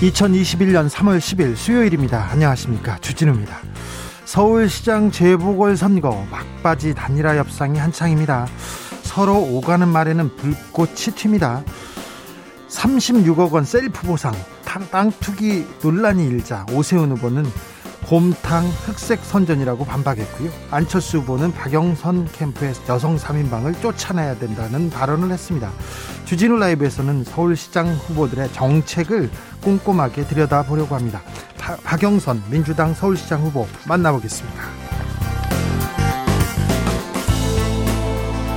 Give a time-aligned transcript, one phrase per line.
[0.00, 2.28] 2021년 3월 10일 수요일입니다.
[2.30, 2.98] 안녕하십니까.
[2.98, 3.58] 주진우입니다.
[4.26, 8.46] 서울시장 재보궐선거 막바지 단일화 협상이 한창입니다.
[9.02, 11.64] 서로 오가는 말에는 불꽃이 튑니다.
[12.68, 14.32] 36억 원 셀프 보상,
[14.64, 17.44] 땅 투기 논란이 일자 오세훈 후보는
[18.08, 20.50] 곰탕 흑색 선전이라고 반박했고요.
[20.70, 25.70] 안철수 후보는 박영선 캠프의 여성 3인방을 쫓아내야 된다는 발언을 했습니다.
[26.24, 29.30] 주진우 라이브에서는 서울시장 후보들의 정책을
[29.62, 31.20] 꼼꼼하게 들여다보려고 합니다.
[31.58, 34.87] 바, 박영선 민주당 서울시장 후보 만나보겠습니다.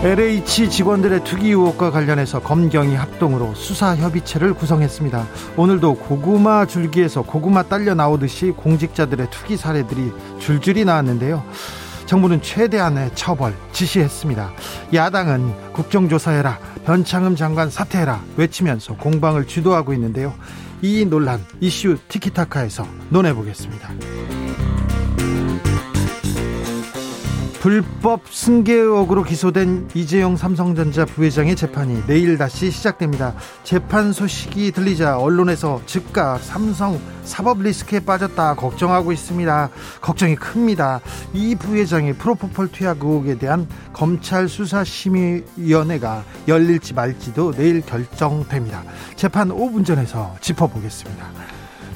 [0.03, 5.27] LH 직원들의 투기 의혹과 관련해서 검경이 합동으로 수사 협의체를 구성했습니다.
[5.58, 11.43] 오늘도 고구마 줄기에서 고구마 딸려 나오듯이 공직자들의 투기 사례들이 줄줄이 나왔는데요.
[12.08, 14.52] 정부는 최대한의 처벌 지시했습니다.
[14.91, 20.33] 야당은 국정조사해라, 변창흠 장관 사퇴해라 외치면서 공방을 주도하고 있는데요.
[20.81, 24.41] 이 논란 이슈 티키타카에서 논해보겠습니다.
[27.62, 33.36] 불법 승계 의혹으로 기소된 이재용 삼성전자 부회장의 재판이 내일 다시 시작됩니다.
[33.64, 39.70] 재판 소식이 들리자 언론에서 즉각 삼성 사법 리스크에 빠졌다 걱정하고 있습니다.
[40.02, 41.02] 걱정이 큽니다.
[41.36, 48.83] 이 부회장의 프로포폴 투약 의혹에 대한 검찰 수사심의위원회가 열릴지 말지도 내일 결정됩니다.
[49.16, 51.27] 재판 5분 전에서 짚어보겠습니다.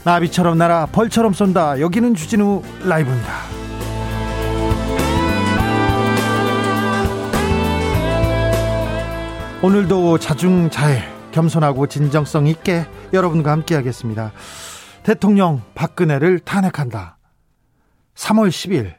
[0.04, 1.80] 나비처럼 날아 벌처럼 쏜다.
[1.80, 3.75] 여기는 주진우 라이브입니다.
[9.66, 14.32] 오늘도 자중자애 겸손하고 진정성 있게 여러분과 함께 하겠습니다.
[15.02, 17.18] 대통령 박근혜를 탄핵한다.
[18.14, 18.94] 3월 10일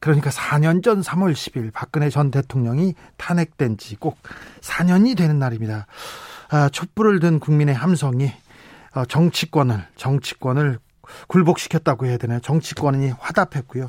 [0.00, 4.18] 그러니까 4년 전 3월 10일 박근혜 전 대통령이 탄핵된 지 꼭
[4.60, 5.86] 4년이 되는 날입니다.
[6.50, 8.34] 아, 촛불을 든 국민의 함성이
[8.94, 10.78] 어, 정치권을 정치권을
[11.28, 12.40] 굴복시켰다고 해야 되나요?
[12.40, 13.86] 정치권이 화답했고요.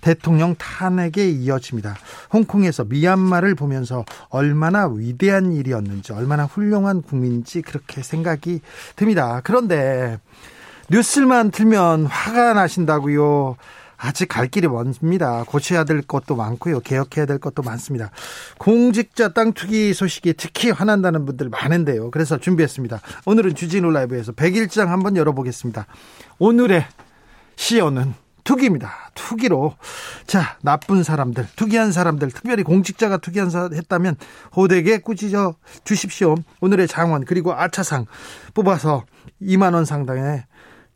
[0.00, 1.96] 대통령 탄핵에 이어집니다.
[2.32, 8.60] 홍콩에서 미얀마를 보면서 얼마나 위대한 일이었는지, 얼마나 훌륭한 국민인지 그렇게 생각이
[8.96, 9.40] 듭니다.
[9.44, 10.18] 그런데
[10.90, 13.56] 뉴스만 틀면 화가 나신다고요.
[13.96, 15.44] 아직 갈 길이 먼습니다.
[15.44, 16.80] 고쳐야 될 것도 많고요.
[16.80, 18.10] 개혁해야 될 것도 많습니다.
[18.58, 22.10] 공직자 땅 투기 소식이 특히 화난다는 분들 많은데요.
[22.10, 23.00] 그래서 준비했습니다.
[23.24, 25.86] 오늘은 주진우 라이브에서 100일장 한번 열어보겠습니다.
[26.38, 26.86] 오늘의
[27.56, 28.14] 시연은
[28.46, 29.10] 투기입니다.
[29.14, 29.74] 투기로
[30.26, 34.16] 자 나쁜 사람들, 투기한 사람들, 특별히 공직자가 투기한 사 했다면
[34.54, 36.36] 호되게 꾸짖어 주십시오.
[36.60, 38.06] 오늘의 장원 그리고 아차상
[38.54, 39.04] 뽑아서
[39.42, 40.44] 2만 원 상당의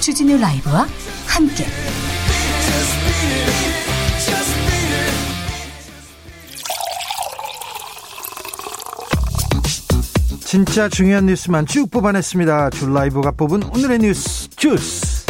[0.00, 0.86] 주진우 라이브와
[1.26, 1.66] 함께
[10.40, 12.70] 진짜 중요한 뉴스만 쭉 뽑아냈습니다.
[12.70, 15.24] 줄 라이브가 뽑은 오늘의 뉴스 주스.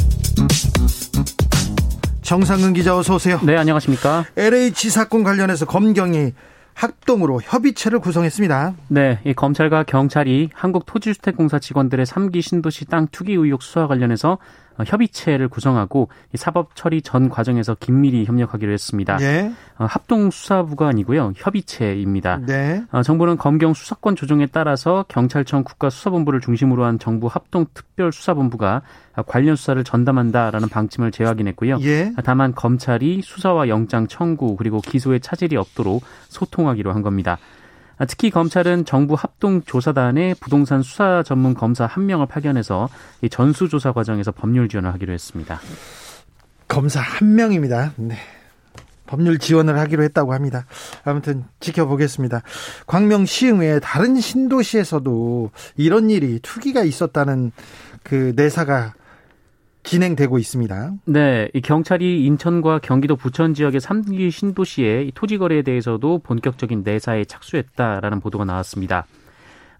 [2.22, 3.40] 정상근 기자 어서 오세요.
[3.42, 4.24] 네, 안녕하십니까?
[4.36, 6.32] LH 사건 관련해서 검경이
[6.74, 8.74] 합동으로 협의체를 구성했습니다.
[8.88, 14.38] 네, 이 검찰과 경찰이 한국토지주택공사 직원들의 3기 신도시 땅 투기 의혹 수사와 관련해서
[14.69, 19.18] 어, 협의체를 구성하고 사법 처리 전 과정에서 긴밀히 협력하기로 했습니다.
[19.20, 19.52] 예.
[19.78, 22.40] 어, 합동 수사부가 아니고요, 협의체입니다.
[22.46, 22.82] 네.
[22.92, 28.82] 어, 정부는 검경 수사권 조정에 따라서 경찰청 국가수사본부를 중심으로 한 정부 합동 특별수사본부가
[29.26, 31.78] 관련 수사를 전담한다라는 방침을 재확인했고요.
[31.82, 32.12] 예.
[32.24, 37.38] 다만 검찰이 수사와 영장 청구 그리고 기소에 차질이 없도록 소통하기로 한 겁니다.
[38.00, 42.88] 아, 특히 검찰은 정부 합동조사단에 부동산 수사 전문 검사 한 명을 파견해서
[43.20, 45.60] 이 전수조사 과정에서 법률 지원을 하기로 했습니다.
[46.66, 47.92] 검사 한 명입니다.
[47.96, 48.16] 네.
[49.06, 50.64] 법률 지원을 하기로 했다고 합니다.
[51.04, 52.40] 아무튼 지켜보겠습니다.
[52.86, 57.52] 광명 시흥 외에 다른 신도시에서도 이런 일이 투기가 있었다는
[58.02, 58.94] 그 내사가
[59.82, 60.92] 진행되고 있습니다.
[61.06, 68.20] 네, 이 경찰이 인천과 경기도 부천 지역의 3기 신도시의 토지 거래에 대해서도 본격적인 내사에 착수했다라는
[68.20, 69.06] 보도가 나왔습니다.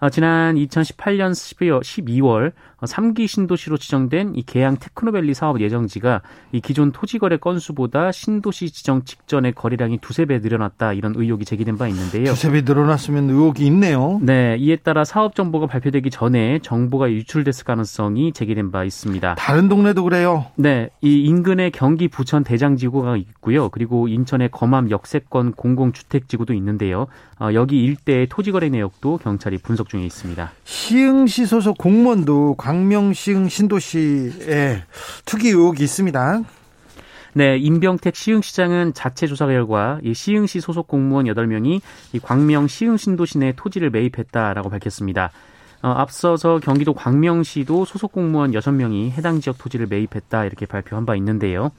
[0.01, 2.53] 어, 지난 2018년 12월, 12월
[2.83, 6.23] 3기 신도시로 지정된 이 계양 테크노밸리 사업 예정지가
[6.53, 11.77] 이 기존 토지 거래 건수보다 신도시 지정 직전의 거래량이 두세 배 늘어났다 이런 의혹이 제기된
[11.77, 12.25] 바 있는데요.
[12.27, 14.19] 두세 배 늘어났으면 의혹이 있네요.
[14.23, 19.35] 네, 이에 따라 사업 정보가 발표되기 전에 정보가 유출됐을 가능성이 제기된 바 있습니다.
[19.37, 20.47] 다른 동네도 그래요.
[20.57, 23.69] 네, 이 인근에 경기 부천 대장지구가 있고요.
[23.69, 27.07] 그리고 인천의 검암 역세권 공공주택지구도 있는데요.
[27.39, 30.53] 어, 여기 일대의 토지 거래 내역도 경찰이 분석 중에 있습니다.
[30.65, 34.85] 시흥시 소속 공무원도 광명시흥 신도시에
[35.25, 36.43] 투기 의혹이 있습니다.
[37.33, 41.81] 네, 임병택 시흥시장은 자체 조사 결과 이 시흥시 소속 공무원 8명이
[42.13, 45.33] 이 광명 시흥 신도시 내 토지를 매입했다라고 밝혔습니다.
[45.83, 51.73] 어, 앞서서 경기도 광명시도 소속 공무원 6명이 해당 지역 토지를 매입했다 이렇게 발표한 바 있는데요.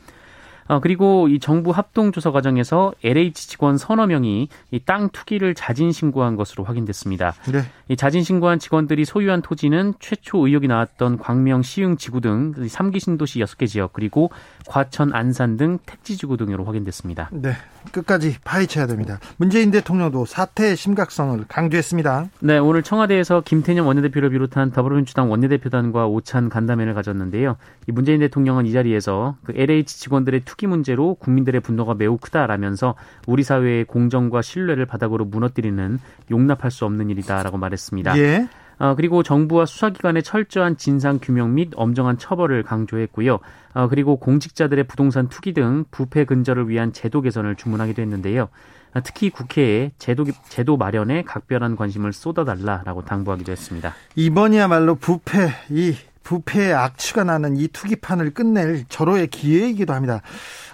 [0.72, 6.38] 어, 그리고 이 정부 합동조사 과정에서 LH 직원 서너 명이 이 땅 투기를 자진 신고한
[6.38, 7.34] 것으로 확인됐습니다.
[7.52, 7.62] 네.
[7.90, 13.40] 이 자진 신고한 직원들이 소유한 토지는 최초 의혹이 나왔던 광명, 시흥 지구 등 3기 신도시
[13.40, 14.32] 6개 지역 그리고
[14.68, 17.30] 과천, 안산 등 택지 지구 등으로 확인됐습니다.
[17.34, 17.52] 네.
[17.92, 19.20] 끝까지 파헤쳐야 됩니다.
[19.38, 22.30] 문재인 대통령도 사태의 심각성을 강조했습니다.
[22.42, 27.58] 네, 오늘 청와대에서 김태년 원내대표를 비롯한 더불어민주당 원내대표단과 오찬 간담회를 가졌는데요.
[27.88, 32.96] 이 문재인 대통령은 이 자리에서 그 LH 직원들의 투기 문제로 국민들의 분노가 매우 크다라면서
[33.28, 36.00] 우리 사회의 공정과 신뢰를 바닥으로 무너뜨리는
[36.30, 38.18] 용납할 수 없는 일이다라고 말했습니다.
[38.18, 38.48] 예.
[38.82, 43.38] 어, 그리고 정부와 수사기관의 철저한 진상 규명 및 엄정한 처벌을 강조했고요.
[43.76, 48.50] 어, 그리고 공직자들의 부동산 투기 등 부패 근절을 위한 제도 개선을 주문하기도 했는데요.
[48.96, 53.94] 어, 특히 국회에 제도, 제도 마련에 각별한 관심을 쏟아달라라고 당부하기도 했습니다.
[54.16, 60.22] 이번이야말로 부패, 이 부패의 악취가 나는 이 투기판을 끝낼 절호의 기회이기도 합니다.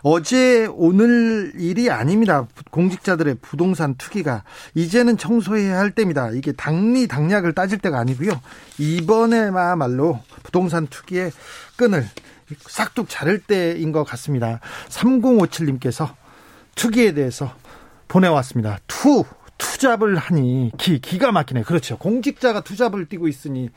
[0.04, 2.48] 어제 오늘 일이 아닙니다.
[2.72, 4.44] 공직자들의 부동산 투기가
[4.76, 6.32] 이제는 청소해야 할 때입니다.
[6.32, 8.40] 이게 당리 당략을 따질 때가 아니고요.
[8.78, 11.32] 이번에야말로 부동산 투기의
[11.76, 12.08] 끈을
[12.60, 14.60] 싹둑 자를 때인 것 같습니다.
[14.90, 16.14] 3057님께서
[16.76, 17.54] 투기에 대해서
[18.08, 18.80] 보내왔습니다.
[18.88, 19.26] 투
[19.58, 21.64] 투잡을 하니 기 기가 막히네.
[21.64, 21.98] 그렇죠.
[21.98, 23.70] 공직자가 투잡을 뛰고 있으니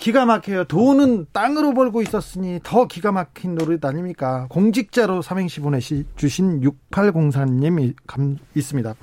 [0.00, 0.64] 기가 막혀요.
[0.64, 4.46] 돈은 땅으로 벌고 있었으니 더 기가 막힌 노릇 아닙니까?
[4.48, 8.94] 공직자로 삼행시 보내주신 6804님이 감, 있습니다.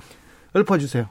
[0.56, 1.08] 읊어주세요.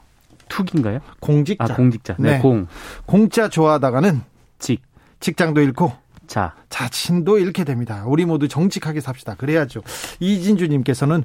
[0.50, 1.00] 툭인가요?
[1.20, 1.64] 공직자.
[1.64, 2.16] 아, 공직자.
[2.18, 2.38] 네, 네.
[2.38, 2.66] 공.
[3.06, 4.20] 공자 좋아하다가는
[4.58, 4.82] 직.
[5.20, 5.92] 직장도 잃고
[6.26, 6.54] 자.
[6.68, 8.04] 자신도 잃게 됩니다.
[8.06, 9.36] 우리 모두 정직하게 삽시다.
[9.36, 9.82] 그래야죠.
[10.20, 11.24] 이진주님께서는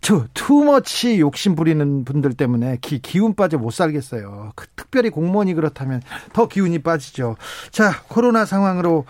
[0.00, 4.52] 투, too much 욕심 부리는 분들 때문에 기, 기운 빠져 못 살겠어요.
[4.54, 6.02] 그, 특별히 공무원이 그렇다면
[6.32, 7.36] 더 기운이 빠지죠.
[7.70, 9.04] 자, 코로나 상황으로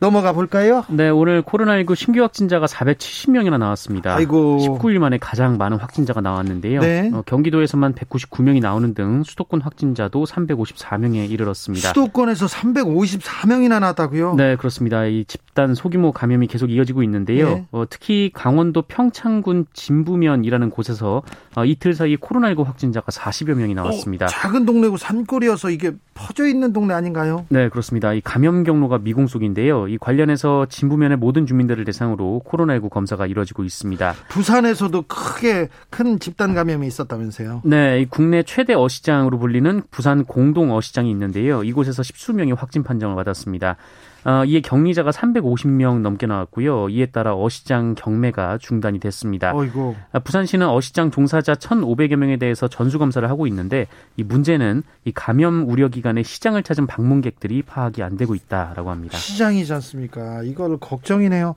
[0.00, 0.82] 넘어가 볼까요?
[0.88, 4.14] 네, 오늘 코로나19 신규 확진자가 470명이나 나왔습니다.
[4.16, 4.56] 아이고.
[4.58, 6.80] 19일 만에 가장 많은 확진자가 나왔는데요.
[6.80, 7.10] 네.
[7.12, 11.88] 어, 경기도에서만 199명이 나오는 등 수도권 확진자도 354명에 이르렀습니다.
[11.88, 14.36] 수도권에서 354명이나 나왔다고요?
[14.36, 15.04] 네, 그렇습니다.
[15.04, 17.48] 이 집단 소규모 감염이 계속 이어지고 있는데요.
[17.50, 17.66] 네.
[17.70, 21.22] 어, 특히 강원도 평창군 진부면이라는 곳에서
[21.56, 24.24] 어, 이틀 사이 코로나19 확진자가 40여 명이 나왔습니다.
[24.24, 27.44] 어, 작은 동네고 산골이어서 이게 퍼져 있는 동네 아닌가요?
[27.50, 28.14] 네, 그렇습니다.
[28.14, 29.89] 이 감염 경로가 미궁 속인데요.
[29.90, 34.14] 이 관련해서 진부면의 모든 주민들을 대상으로 코로나19 검사가 이뤄지고 있습니다.
[34.28, 37.62] 부산에서도 크게 큰 집단 감염이 있었다면서요?
[37.64, 41.64] 네, 국내 최대 어시장으로 불리는 부산 공동 어시장이 있는데요.
[41.64, 43.76] 이곳에서 십수 명이 확진 판정을 받았습니다.
[44.24, 46.88] 어, 이에 격리자가 350명 넘게 나왔고요.
[46.90, 49.54] 이에 따라 어시장 경매가 중단이 됐습니다.
[49.54, 49.96] 어이고.
[50.12, 53.86] 아, 부산시는 어시장 종사자 1,500여 명에 대해서 전수 검사를 하고 있는데
[54.16, 59.16] 이 문제는 이 감염 우려 기간에 시장을 찾은 방문객들이 파악이 안 되고 있다라고 합니다.
[59.16, 60.42] 시장이지 않습니까?
[60.42, 61.54] 이걸 걱정이네요.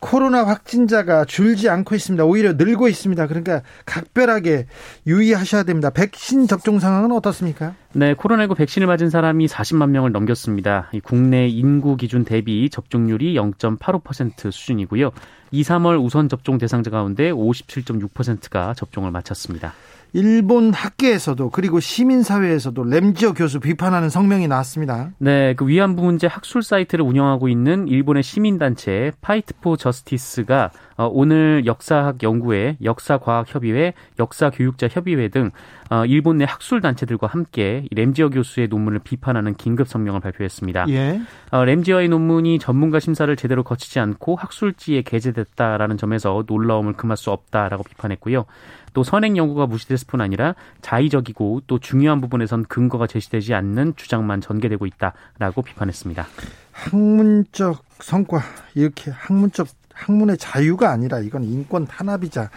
[0.00, 2.24] 코로나 확진자가 줄지 않고 있습니다.
[2.24, 3.26] 오히려 늘고 있습니다.
[3.26, 4.66] 그러니까 각별하게
[5.06, 5.90] 유의하셔야 됩니다.
[5.90, 7.74] 백신 접종 상황은 어떻습니까?
[7.92, 10.90] 네, 코로나19 백신을 맞은 사람이 40만 명을 넘겼습니다.
[11.02, 15.10] 국내 인구 기준 대비 접종률이 0.85% 수준이고요.
[15.50, 19.72] 2, 3월 우선 접종 대상자 가운데 57.6%가 접종을 마쳤습니다.
[20.12, 25.12] 일본 학계에서도 그리고 시민사회에서도 램지어 교수 비판하는 성명이 나왔습니다.
[25.18, 31.64] 네, 그 위안부 문제 학술 사이트를 운영하고 있는 일본의 시민단체 Fight for Justice가 어, 오늘
[31.64, 35.50] 역사학 연구회, 역사과학협의회, 역사교육자협의회 등
[35.90, 40.88] 어, 일본 내 학술 단체들과 함께 램지어 교수의 논문을 비판하는 긴급 성명을 발표했습니다.
[40.88, 41.20] 예.
[41.52, 47.30] 어, 램지어의 논문이 전문가 심사를 제대로 거치지 않고 학술지에 게재 무시됐다라는 점에서 놀라움을 금할 수
[47.30, 48.46] 없다라고 비판했고요.
[48.92, 54.86] 또 선행 연구가 무시됐을 뿐 아니라 자의적이고 또 중요한 부분에선 근거가 제시되지 않는 주장만 전개되고
[54.86, 56.26] 있다라고 비판했습니다.
[56.72, 58.42] 학문적 성과
[58.74, 62.50] 이렇게 학문적 학문의 자유가 아니라 이건 인권 탄압이자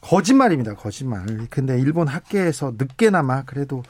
[0.00, 0.74] 거짓말입니다.
[0.74, 1.26] 거짓말.
[1.50, 3.82] 근데 일본 학계에서 늦게나마 그래도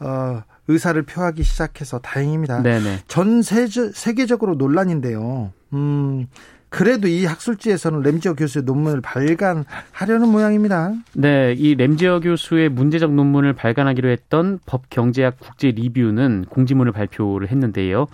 [0.00, 2.62] 어, 의사를 표하기 시작해서 다행입니다.
[2.62, 3.00] 네네.
[3.06, 5.52] 전 세제, 세계적으로 논란인데요.
[5.72, 6.26] 음,
[6.68, 10.92] 그래도 이 학술지에서는 램지어 교수의 논문을 발간하려는 모양입니다.
[11.12, 18.06] 네, 이 램지어 교수의 문제적 논문을 발간하기로 했던 법경제학 국제 리뷰는 공지문을 발표를 했는데요.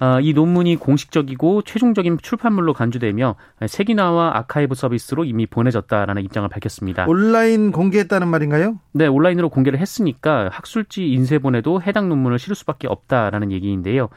[0.00, 7.04] 어, 이 논문이 공식적이고 최종적인 출판물로 간주되며 세기나와 아카이브 서비스로 이미 보내졌다라는 입장을 밝혔습니다.
[7.06, 8.78] 온라인 공개했다는 말인가요?
[8.92, 14.08] 네, 온라인으로 공개를 했으니까 학술지 인쇄본에도 해당 논문을 실을 수밖에 없다라는 얘기인데요.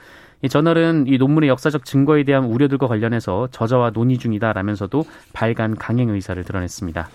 [0.43, 6.43] 이 저널은 이 논문의 역사적 증거에 대한 우려들과 관련해서 저자와 논의 중이다라면서도 발간 강행 의사를
[6.43, 7.09] 드러냈습니다.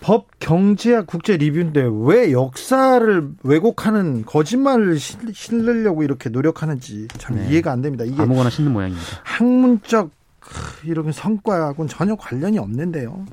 [0.00, 7.48] 법 경제학 국제 리뷰인데 왜 역사를 왜곡하는 거짓말을 실으려고 이렇게 노력하는지 참 네.
[7.50, 8.04] 이해가 안 됩니다.
[8.04, 9.06] 이게 아무거나 싣는 모양입니다.
[9.24, 10.10] 학문적
[10.84, 13.24] 이런 성과하고는 전혀 관련이 없는데요.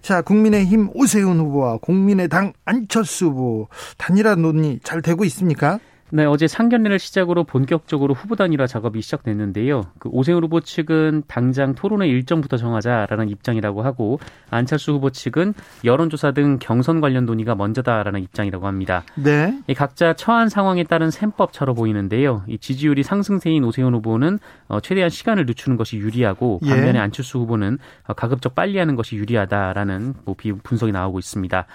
[0.00, 5.80] 자, 국민의힘 오세훈 후보와 국민의당 안철수 후보 단일화 논의 잘 되고 있습니까?
[6.12, 9.82] 네, 어제 상견례를 시작으로 본격적으로 후보 단일화 작업이 시작됐는데요.
[9.98, 14.18] 그 오세훈 후보 측은 당장 토론회 일정부터 정하자라는 입장이라고 하고
[14.50, 19.04] 안철수 후보 측은 여론조사 등 경선 관련 논의가 먼저다라는 입장이라고 합니다.
[19.14, 19.56] 네.
[19.68, 22.42] 이 각자 처한 상황에 따른 셈법처럼 보이는데요.
[22.48, 24.38] 이 지지율이 상승세인 오세훈 후보는
[24.68, 26.70] 어, 최대한 시간을 늦추는 것이 유리하고 예.
[26.70, 27.02] 반면에 예.
[27.02, 31.66] 안철수 후보는 어, 가급적 빨리 하는 것이 유리하다라는 뭐 분석이 나오고 있습니다.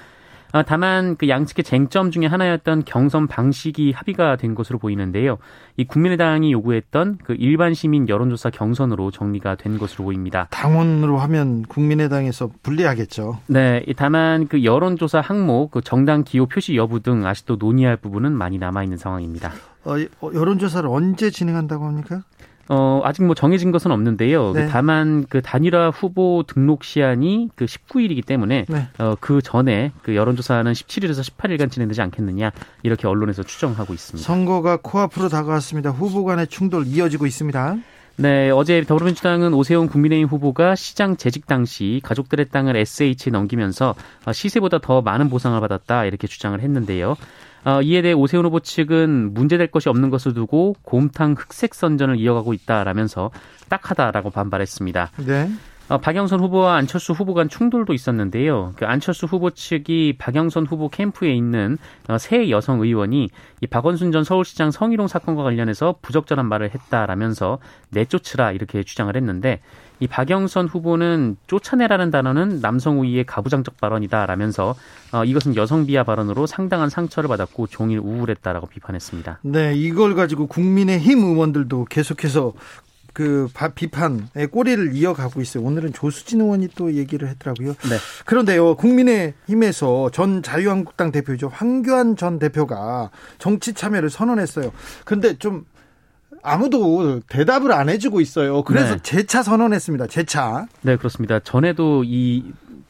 [0.53, 5.37] 어, 다만 그 양측의 쟁점 중에 하나였던 경선 방식이 합의가 된 것으로 보이는데요.
[5.77, 10.47] 이 국민의당이 요구했던 그 일반 시민 여론조사 경선으로 정리가 된 것으로 보입니다.
[10.51, 13.39] 당원으로 하면 국민의당에서 불리하겠죠.
[13.47, 18.57] 네, 다만 그 여론조사 항목, 그 정당 기호 표시 여부 등 아직도 논의할 부분은 많이
[18.57, 19.51] 남아 있는 상황입니다.
[19.83, 22.21] 어, 어 여론조사를 언제 진행한다고 합니까?
[22.67, 24.53] 어, 아직 뭐 정해진 것은 없는데요.
[24.53, 24.67] 네.
[24.67, 28.87] 다만 그 단일화 후보 등록 시한이 그 19일이기 때문에 네.
[28.97, 32.51] 어, 그 전에 그 여론조사는 17일에서 18일간 진행되지 않겠느냐
[32.83, 34.25] 이렇게 언론에서 추정하고 있습니다.
[34.25, 35.91] 선거가 코앞으로 다가왔습니다.
[35.91, 37.77] 후보 간의 충돌 이어지고 있습니다.
[38.17, 43.93] 네, 어제 더불어민주당은 오세훈 국민의힘 후보가 시장 재직 당시 가족들의 땅을 SH에 넘기면서
[44.31, 47.17] 시세보다 더 많은 보상을 받았다 이렇게 주장을 했는데요.
[47.65, 52.53] 어, 이에 대해 오세훈 후보 측은 문제될 것이 없는 것을 두고 곰탕 흑색 선전을 이어가고
[52.53, 53.31] 있다라면서
[53.67, 55.11] 딱하다라고 반발했습니다.
[55.25, 55.49] 네.
[55.87, 58.73] 어, 박영선 후보와 안철수 후보 간 충돌도 있었는데요.
[58.75, 61.77] 그 안철수 후보 측이 박영선 후보 캠프에 있는
[62.07, 63.29] 어, 새 여성 의원이
[63.61, 67.59] 이 박원순 전 서울시장 성희롱 사건과 관련해서 부적절한 말을 했다라면서
[67.91, 69.61] 내쫓으라 이렇게 주장을 했는데
[69.99, 74.75] 이 박영선 후보는 쫓아내라는 단어는 남성 우위의 가부장적 발언이다라면서
[75.13, 79.39] 어, 이것은 여성 비하 발언으로 상당한 상처를 받았고 종일 우울했다라고 비판했습니다.
[79.43, 82.53] 네, 이걸 가지고 국민의힘 의원들도 계속해서
[83.15, 85.63] 그 비판의 꼬리를 이어가고 있어요.
[85.63, 87.69] 오늘은 조수진 의원이 또 얘기를 했더라고요.
[87.69, 87.95] 네.
[88.25, 91.47] 그런데요, 국민의힘에서 전 자유한국당 대표죠.
[91.47, 94.73] 황교안 전 대표가 정치 참여를 선언했어요.
[95.05, 95.65] 근데 좀
[96.43, 98.63] 아무도 대답을 안 해주고 있어요.
[98.63, 99.01] 그래서 네.
[99.01, 100.07] 재차 선언했습니다.
[100.07, 100.67] 재차.
[100.81, 101.39] 네, 그렇습니다.
[101.39, 102.43] 전에도 이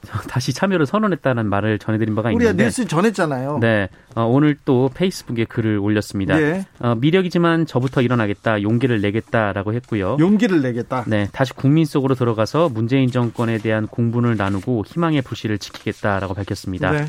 [0.29, 3.59] 다시 참여를 선언했다는 말을 전해드린 바가 있는데 우리가 뉴스 전했잖아요.
[3.59, 6.41] 네, 어, 오늘 또 페이스북에 글을 올렸습니다.
[6.41, 6.65] 예.
[6.79, 10.17] 어, 미력이지만 저부터 일어나겠다, 용기를 내겠다라고 했고요.
[10.19, 11.03] 용기를 내겠다.
[11.07, 16.91] 네, 다시 국민 속으로 들어가서 문재인 정권에 대한 공분을 나누고 희망의 불씨를 지키겠다라고 밝혔습니다.
[16.91, 17.05] 네.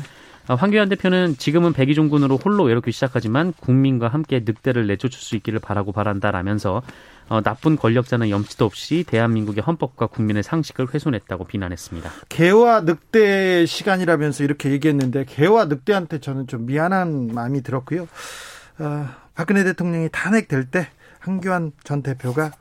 [0.47, 5.91] 어, 황교안 대표는 지금은 백의종군으로 홀로 외롭기 시작하지만 국민과 함께 늑대를 내쫓을 수 있기를 바라고
[5.91, 6.81] 바란다라면서
[7.29, 12.09] 어, 나쁜 권력자는 염치도 없이 대한민국의 헌법과 국민의 상식을 훼손했다고 비난했습니다.
[12.29, 18.07] 개와 늑대 시간이라면서 이렇게 얘기했는데 개와 늑대한테 저는 좀 미안한 마음이 들었고요.
[18.79, 20.87] 어, 박근혜 대통령이 탄핵될 때
[21.19, 22.51] 한교안 전 대표가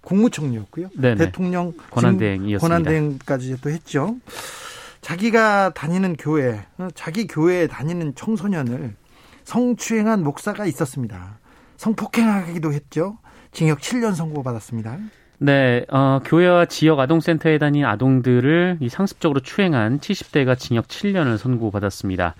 [0.00, 0.90] 국무총리였고요.
[0.94, 1.16] 네네.
[1.16, 2.60] 대통령 권한대행이었습니다.
[2.60, 4.16] 권한대행까지 도 했죠.
[5.00, 8.94] 자기가 다니는 교회, 어, 자기 교회에 다니는 청소년을
[9.44, 11.38] 성추행한 목사가 있었습니다.
[11.76, 13.18] 성폭행하기도 했죠.
[13.52, 14.98] 징역 7년 선고받았습니다.
[15.40, 22.34] 네, 어, 교회와 지역 아동센터에 다닌 아동들을 이 상습적으로 추행한 70대가 징역 7년을 선고받았습니다.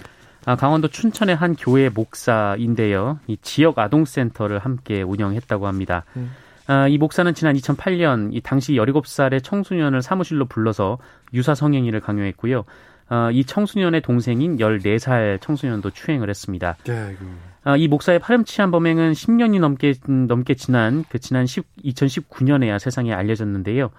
[0.46, 3.20] 아, 강원도 춘천의 한 교회 목사인데요.
[3.26, 6.04] 이 지역 아동센터를 함께 운영했다고 합니다.
[6.16, 6.30] 음.
[6.66, 10.98] 아, 이 목사는 지난 2008년 이 당시 17살의 청소년을 사무실로 불러서
[11.34, 12.64] 유사 성행위를 강요했고요.
[13.08, 16.76] 아, 이 청소년의 동생인 14살 청소년도 추행을 했습니다.
[16.84, 17.16] 네,
[17.64, 23.90] 아, 이 목사의 파렴치한 범행은 10년이 넘게 넘게 지난 그 지난 10, 2019년에야 세상에 알려졌는데요.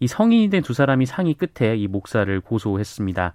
[0.00, 3.32] 이 성인이 된 두 사람이 상의 끝에 이 목사를 고소했습니다.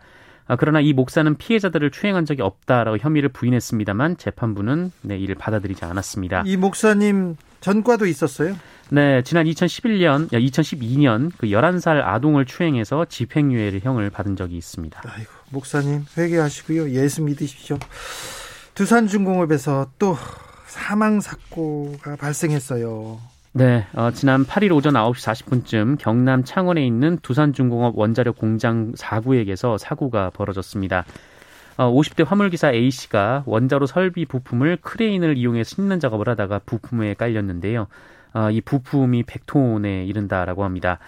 [0.50, 6.42] 아, 그러나 이 목사는 피해자들을 추행한 적이 없다라고 혐의를 부인했습니다만 재판부는 네, 이를 받아들이지 않았습니다.
[6.48, 8.56] 이 목사님 전과도 있었어요?
[8.90, 15.04] 네, 지난 2011년, 2012년 그 11살 아동을 추행해서 집행유예를 형을 받은 적이 있습니다.
[15.06, 16.90] 아이고, 목사님 회개하시고요.
[16.92, 17.78] 예수 믿으십시오.
[18.74, 20.18] 두산중공업에서 또
[20.66, 23.20] 사망 사고가 발생했어요.
[23.52, 30.30] 네, 어, 지난 8일 오전 9시 40분쯤 경남 창원에 있는 두산중공업 원자력 공장 4구역에서 사고가
[30.30, 31.04] 벌어졌습니다.
[31.76, 37.88] 어, 50대 화물기사 A씨가 원자로 설비 부품을 크레인을 이용해 싣는 작업을 하다가 부품에 깔렸는데요.
[38.34, 41.00] 어, 이 부품이 100톤에 이른다라고 합니다.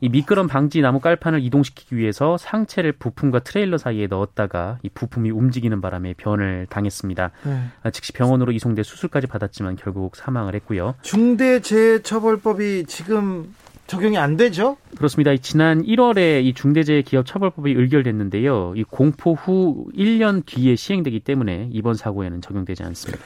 [0.00, 5.80] 이 미끄럼 방지 나무 깔판을 이동시키기 위해서 상체를 부품과 트레일러 사이에 넣었다가 이 부품이 움직이는
[5.80, 7.30] 바람에 변을 당했습니다.
[7.44, 7.62] 네.
[7.82, 10.94] 아, 즉시 병원으로 이송돼 수술까지 받았지만 결국 사망을 했고요.
[11.02, 13.54] 중대재해처벌법이 지금
[13.86, 14.76] 적용이 안 되죠?
[14.96, 15.36] 그렇습니다.
[15.36, 18.74] 지난 1월에 이 중대재해기업처벌법이 의결됐는데요.
[18.76, 23.22] 이 공포 후 1년 뒤에 시행되기 때문에 이번 사고에는 적용되지 않습니다.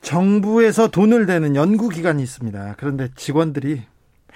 [0.00, 2.74] 정부에서 돈을 대는 연구기관이 있습니다.
[2.78, 3.82] 그런데 직원들이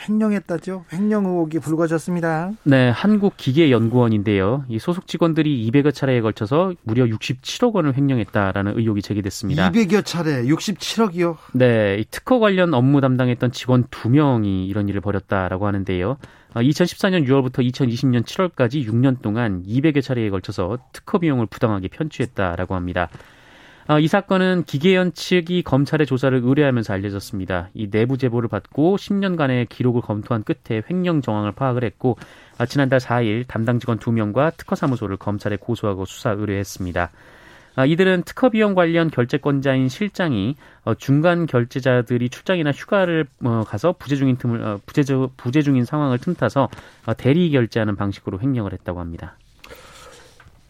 [0.09, 0.85] 횡령했다죠.
[0.93, 2.53] 횡령 의혹이 불거졌습니다.
[2.65, 4.65] 네, 한국기계연구원인데요.
[4.69, 9.71] 이 소속 직원들이 200여 차례에 걸쳐서 무려 67억 원을 횡령했다라는 의혹이 제기됐습니다.
[9.71, 11.37] 200여 차례, 67억이요?
[11.53, 16.19] 네, 이 특허 관련 업무 담당했던 직원 2명이 이런 일을 벌였다라고 하는데요.
[16.55, 23.09] 2014년 어, 6월부터 2020년 7월까지 6년 동안 200여 차례에 걸쳐서 특허 비용을 부당하게 편취했다라고 합니다.
[23.89, 27.69] 어, 이 사건은 기계연 측이 검찰의 조사를 의뢰하면서 알려졌습니다.
[27.73, 32.19] 이 내부 제보를 받고 10년간의 기록을 검토한 끝에 횡령 정황을 파악을 했고
[32.59, 37.11] 아, 지난달 4일 담당 직원 2명과 특허사무소를 검찰에 고소하고 수사 의뢰했습니다.
[37.77, 44.17] 아, 이들은 특허 비용 관련 결제권자인 실장이 어, 중간 결제자들이 출장이나 휴가를 어, 가서 부재
[44.17, 45.05] 중인 틈을 부재
[45.37, 46.71] 부재 중인 상황을 틈타서
[47.19, 49.37] 대리 결제하는 방식으로 횡령을 했다고 합니다.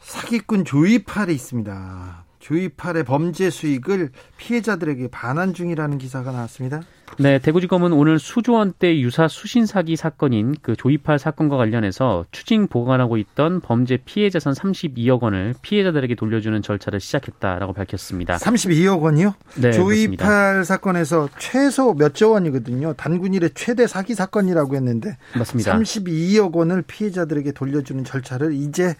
[0.00, 2.25] 사기꾼 조이팔이 있습니다.
[2.46, 6.80] 조이팔의 범죄 수익을 피해자들에게 반환 중이라는 기사가 나왔습니다.
[7.18, 13.16] 네, 대구지검은 오늘 수조 원대 유사 수신 사기 사건인 그 조이팔 사건과 관련해서 추징 보관하고
[13.16, 18.36] 있던 범죄 피해 자산 32억 원을 피해자들에게 돌려주는 절차를 시작했다라고 밝혔습니다.
[18.36, 19.34] 32억 원이요?
[19.56, 20.64] 네, 조이팔 그렇습니다.
[20.64, 22.94] 사건에서 최소 몇조 원이거든요.
[22.94, 25.76] 단군 일의 최대 사기 사건이라고 했는데 맞습니다.
[25.76, 28.94] 32억 원을 피해자들에게 돌려주는 절차를 이제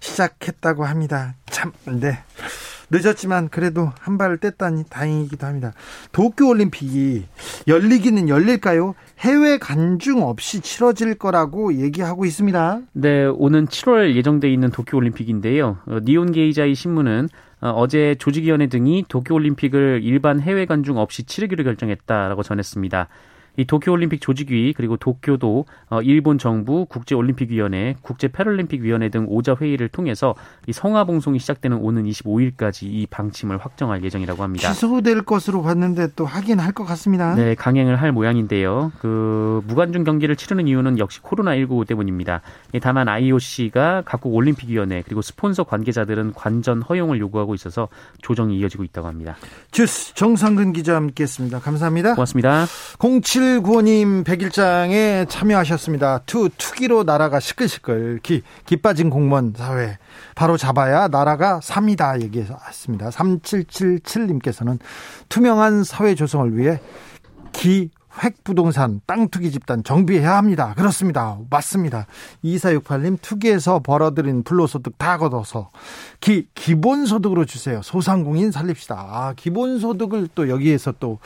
[0.00, 1.34] 시작했다고 합니다.
[1.46, 2.18] 참, 네.
[2.90, 5.72] 늦었지만 그래도 한 발을 뗐다니 다행이기도 합니다.
[6.12, 7.24] 도쿄올림픽이
[7.66, 8.94] 열리기는 열릴까요?
[9.18, 12.80] 해외 간중 없이 치러질 거라고 얘기하고 있습니다.
[12.92, 15.78] 네, 오는 7월 예정돼 있는 도쿄올림픽인데요.
[15.86, 17.28] 어, 니온 게이자이 신문은
[17.60, 23.08] 어, 어제 조직위원회 등이 도쿄올림픽을 일반 해외 관중 없이 치르기로 결정했다라고 전했습니다.
[23.56, 30.34] 이 도쿄올림픽 조직위 그리고 도쿄도 어, 일본 정부 국제올림픽위원회 국제패럴림픽위원회 등 오자 회의를 통해서
[30.66, 34.72] 이 성화봉송이 시작되는 오는 25일까지 이 방침을 확정할 예정이라고 합니다.
[34.72, 37.34] 취소될 것으로 봤는데 또 하긴 할것 같습니다.
[37.34, 38.92] 네, 강행을 할 모양인데요.
[39.00, 42.42] 그 무관중 경기를 치르는 이유는 역시 코로나19 때문입니다.
[42.82, 47.88] 다만 IOC가 각국 올림픽위원회 그리고 스폰서 관계자들은 관전 허용을 요구하고 있어서
[48.20, 49.36] 조정이 이어지고 있다고 합니다.
[49.70, 51.60] 주스 정상근 기자 함께했습니다.
[51.60, 52.14] 감사합니다.
[52.14, 52.66] 고맙습니다.
[53.22, 56.20] 07 구호님 백일장에 참여하셨습니다.
[56.26, 58.20] 투, 투기로 나라가 시끌시끌.
[58.22, 59.98] 기, 기 빠진 공무원 사회.
[60.34, 62.20] 바로 잡아야 나라가 삽니다.
[62.20, 63.10] 얘기했습니다.
[63.10, 64.78] 3777님께서는
[65.28, 66.80] 투명한 사회 조성을 위해
[67.52, 67.90] 기,
[68.22, 70.74] 획 부동산 땅 투기 집단 정비해야 합니다.
[70.76, 71.38] 그렇습니다.
[71.50, 72.06] 맞습니다.
[72.44, 75.70] 2468님 투기에서 벌어들인 불로소득 다 걷어서
[76.20, 77.80] 기, 기본소득으로 주세요.
[77.82, 78.94] 소상공인 살립시다.
[78.96, 81.18] 아, 기본소득을 또 여기에서 또,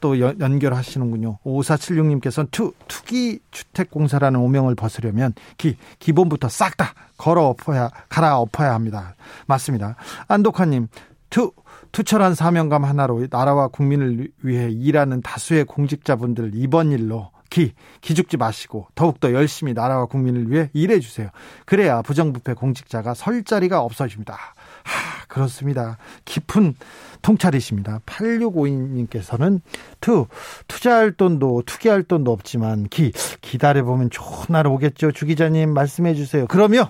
[0.00, 1.38] 또 연결하시는군요.
[1.44, 9.14] 5476님께서는 투, 투기 주택공사라는 오명을 벗으려면 기, 기본부터 싹 다 걸어 엎어야, 갈아 엎어야 합니다.
[9.46, 9.96] 맞습니다.
[10.28, 10.88] 안독화님,
[11.30, 11.52] 투,
[11.92, 19.32] 투철한 사명감 하나로 나라와 국민을 위해 일하는 다수의 공직자분들 이번 일로 기, 기죽지 마시고 더욱더
[19.32, 21.30] 열심히 나라와 국민을 위해 일해 주세요.
[21.64, 24.34] 그래야 부정부패 공직자가 설 자리가 없어집니다.
[24.34, 25.98] 하, 그렇습니다.
[26.24, 26.74] 깊은
[27.22, 28.00] 통찰이십니다.
[28.06, 29.60] 8652님께서는
[30.00, 30.26] 투,
[30.68, 35.12] 투자할 돈도 투기할 돈도 없지만 기, 기다려 보면 좋은 날 오겠죠.
[35.12, 36.46] 주 기자님 말씀해 주세요.
[36.48, 36.88] 그러면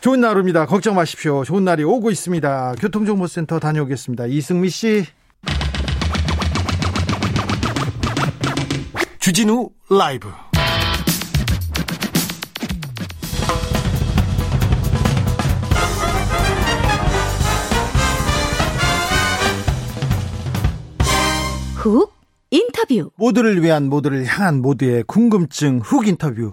[0.00, 0.64] 좋은 날입니다.
[0.64, 1.44] 걱정 마십시오.
[1.44, 2.74] 좋은 날이 오고 있습니다.
[2.80, 4.26] 교통정보센터 다녀오겠습니다.
[4.26, 5.04] 이승미 씨.
[9.18, 10.30] 주진우 라이브.
[21.76, 22.19] 훅
[22.50, 23.10] 인터 인터뷰.
[23.16, 26.52] 모두를 위한 모두를 향한 모두의 궁금증 훅 인터뷰.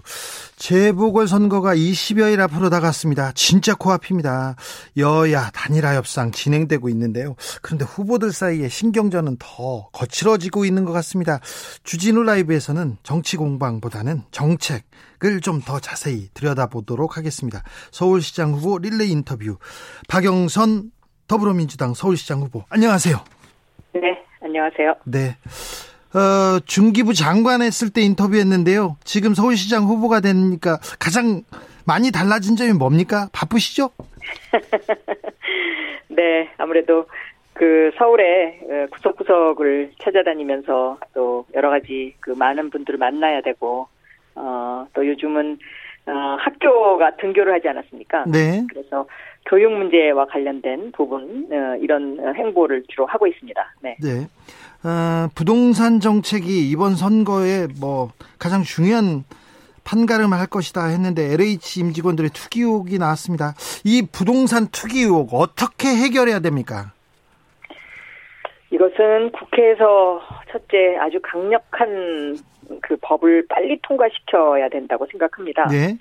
[0.56, 3.32] 재보궐선거가 20여일 앞으로 다가왔습니다.
[3.32, 4.56] 진짜 코앞입니다.
[4.96, 7.34] 여야 단일화 협상 진행되고 있는데요.
[7.62, 11.40] 그런데 후보들 사이에 신경전은 더 거칠어지고 있는 것 같습니다.
[11.84, 17.62] 주진우 라이브에서는 정치 공방보다는 정책을 좀 더 자세히 들여다보도록 하겠습니다.
[17.90, 19.58] 서울시장 후보 릴레이 인터뷰.
[20.08, 20.92] 박영선
[21.26, 22.64] 더불어민주당 서울시장 후보.
[22.70, 23.16] 안녕하세요.
[23.94, 24.00] 네,
[24.40, 24.94] 안녕하세요.
[25.04, 25.36] 네.
[26.14, 28.96] 어, 중기부 장관 했을 때 인터뷰했는데요.
[29.04, 31.42] 지금 서울시장 후보가 되니까 가장
[31.86, 33.28] 많이 달라진 점이 뭡니까?
[33.32, 33.90] 바쁘시죠?
[36.08, 37.06] 네, 아무래도
[37.52, 43.88] 그 서울의 어, 구석구석을 찾아다니면서 또 여러 가지 그 많은 분들을 만나야 되고
[44.34, 45.58] 어, 또 요즘은
[46.06, 48.24] 어, 학교가 등교를 하지 않았습니까?
[48.26, 48.64] 네.
[48.70, 49.06] 그래서
[49.46, 53.74] 교육 문제와 관련된 부분 어, 이런 행보를 주로 하고 있습니다.
[53.82, 53.96] 네.
[54.00, 54.26] 네.
[54.84, 59.24] 어, 부동산 정책이 이번 선거에 뭐 가장 중요한
[59.84, 63.54] 판가름을 할 것이다 했는데 LH 임직원들의 투기 의혹이 나왔습니다.
[63.84, 66.92] 이 부동산 투기 의혹 어떻게 해결해야 됩니까?
[68.70, 70.20] 이것은 국회에서
[70.52, 72.36] 첫째 아주 강력한
[72.82, 75.66] 그 법을 빨리 통과시켜야 된다고 생각합니다.
[75.68, 75.96] 네.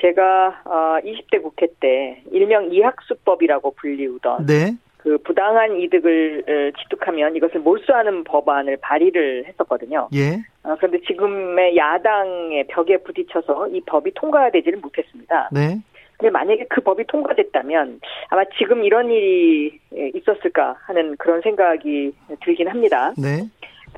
[0.00, 0.62] 제가
[1.04, 4.76] 20대 어, 국회 때 일명 이학수법이라고 불리우던 네.
[5.08, 10.08] 그 부당한 이득을 취득하면 이것을 몰수하는 법안을 발의를 했었거든요.
[10.14, 10.34] 예.
[10.62, 15.48] 어, 그런데 지금의 야당의 벽에 부딪혀서 이 법이 통과되지를 못했습니다.
[15.50, 15.78] 네.
[16.18, 19.78] 근데 만약에 그 법이 통과됐다면 아마 지금 이런 일이
[20.14, 22.12] 있었을까 하는 그런 생각이
[22.44, 23.14] 들긴 합니다.
[23.16, 23.48] 네.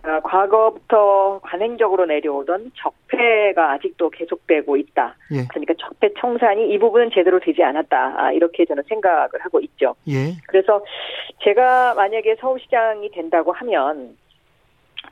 [0.02, 5.14] 어, 과거부터 관행적으로 내려오던 적폐가 아직도 계속되고 있다.
[5.32, 5.46] 예.
[5.48, 8.14] 그러니까 적폐 청산이 이 부분은 제대로 되지 않았다.
[8.16, 9.94] 아, 이렇게 저는 생각을 하고 있죠.
[10.08, 10.32] 예.
[10.48, 10.82] 그래서
[11.42, 14.16] 제가 만약에 서울시장이 된다고 하면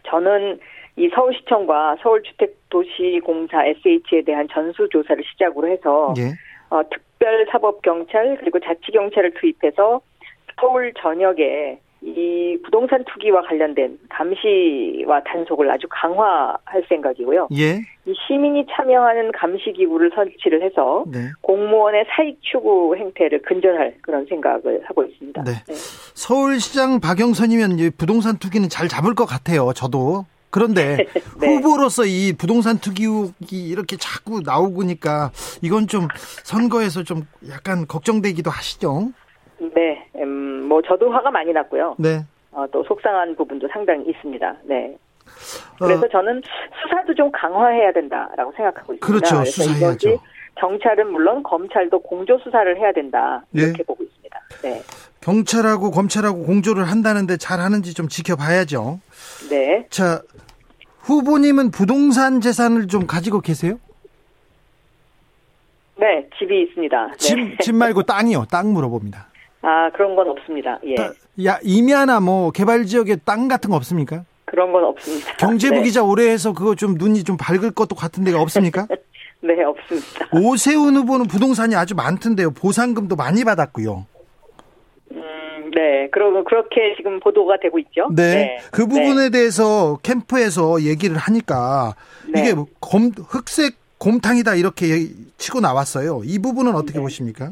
[0.05, 0.59] 저는
[0.97, 6.33] 이 서울시청과 서울주택도시공사 SH에 대한 전수조사를 시작으로 해서 예.
[6.71, 10.01] 어, 특별사법경찰 그리고 자치경찰을 투입해서
[10.61, 17.49] 서울 전역에 이 부동산 투기와 관련된 감시와 단속을 아주 강화할 생각이고요.
[17.57, 17.81] 예.
[18.07, 21.31] 이 시민이 참여하는 감시 기구를 설치를 해서 네.
[21.43, 25.43] 공무원의 사익 추구 행태를 근절할 그런 생각을 하고 있습니다.
[25.43, 25.53] 네.
[26.15, 29.73] 서울시장 박영선이면 부동산 투기는 잘 잡을 것 같아요.
[29.75, 30.25] 저도.
[30.51, 31.05] 그런데
[31.41, 31.47] 네.
[31.47, 35.31] 후보로서 이 부동산 투기 이 이렇게 자꾸 나오니까
[35.63, 36.09] 이건 좀
[36.45, 39.11] 선거에서 좀 약간 걱정되기도 하시죠?
[39.75, 41.97] 네, 음, 뭐 저도 화가 많이 났고요.
[41.99, 42.25] 네.
[42.53, 44.57] 어, 또 속상한 부분도 상당히 있습니다.
[44.65, 44.97] 네.
[45.79, 46.43] 그래서 어, 저는
[46.83, 49.07] 수사도 좀 강화해야 된다라고 생각하고 있습니다.
[49.07, 49.45] 그렇죠.
[49.45, 50.21] 수사해야죠.
[50.57, 53.85] 경찰은 물론 검찰도 공조 수사를 해야 된다 이렇게 네.
[53.85, 54.41] 보고 있습니다.
[54.63, 54.83] 네,
[55.21, 58.99] 경찰하고 검찰하고 공조를 한다는데 잘 하는지 좀 지켜봐야죠.
[59.51, 59.87] 네.
[59.91, 60.21] 자,
[61.01, 63.79] 후보님은 부동산 재산을 좀 가지고 계세요?
[65.97, 67.07] 네, 집이 있습니다.
[67.07, 67.17] 네.
[67.17, 68.47] 집, 집 말고 땅이요.
[68.51, 69.28] 땅 물어봅니다.
[69.63, 70.79] 아 그런 건 없습니다.
[70.85, 71.13] 예, 따-
[71.45, 74.25] 야, 임야나 뭐 개발 지역에 땅 같은 거 없습니까?
[74.45, 75.35] 그런 건 없습니다.
[75.39, 75.83] 경제부 네.
[75.83, 78.87] 기자 오래 해서 그거 좀 눈이 좀 밝을 것도 같은 데가 없습니까?
[79.41, 80.29] 네, 없습니다.
[80.33, 82.51] 오세훈 후보는 부동산이 아주 많던데요.
[82.53, 84.07] 보상금도 많이 받았고요.
[85.13, 88.09] 음, 네, 그러 그렇게 지금 보도가 되고 있죠.
[88.15, 88.59] 네.
[88.73, 91.95] 그 부분에 대해서 캠프에서 얘기를 하니까
[92.33, 92.41] 네.
[92.41, 96.23] 이게 뭐 검, 흑색 곰탕이다 이렇게 치고 나왔어요.
[96.25, 97.01] 이 부분은 어떻게 네.
[97.01, 97.51] 보십니까?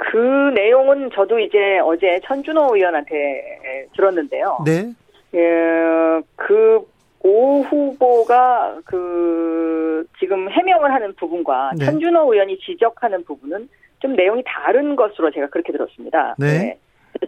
[0.00, 0.16] 그
[0.54, 4.58] 내용은 저도 이제 어제 천준호 의원한테 들었는데요.
[4.64, 4.92] 네.
[5.34, 11.84] 예, 그오 후보가 그 지금 해명을 하는 부분과 네.
[11.84, 16.36] 천준호 의원이 지적하는 부분은 좀 내용이 다른 것으로 제가 그렇게 들었습니다.
[16.38, 16.78] 네.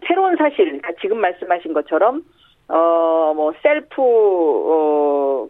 [0.07, 2.23] 새로운 사실, 그러니까 지금 말씀하신 것처럼
[2.69, 4.01] 어 뭐 셀프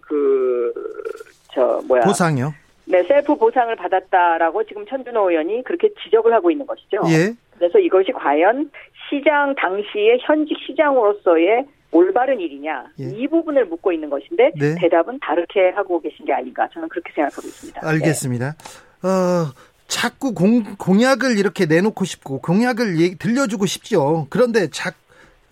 [0.01, 2.53] 어그저 뭐야 보상이요.
[2.91, 6.99] 네 셀프 보상을 받았다라고 지금 천준호 의원이 그렇게 지적을 하고 있는 것이죠.
[7.09, 7.33] 예.
[7.57, 8.71] 그래서 이것이 과연
[9.09, 13.05] 시장 당시의 현직 시장으로서의 올바른 일이냐 예.
[13.05, 14.75] 이 부분을 묻고 있는 것인데 네.
[14.79, 17.81] 대답은 다르게 하고 계신 게 아닌가 저는 그렇게 생각하고 있습니다.
[17.87, 18.55] 알겠습니다.
[19.03, 19.53] 어,
[19.89, 24.27] 자꾸 공, 공약을 이렇게 내놓고 싶고 공약을 얘기- 들려주고 싶죠.
[24.31, 24.93] 그런데 자,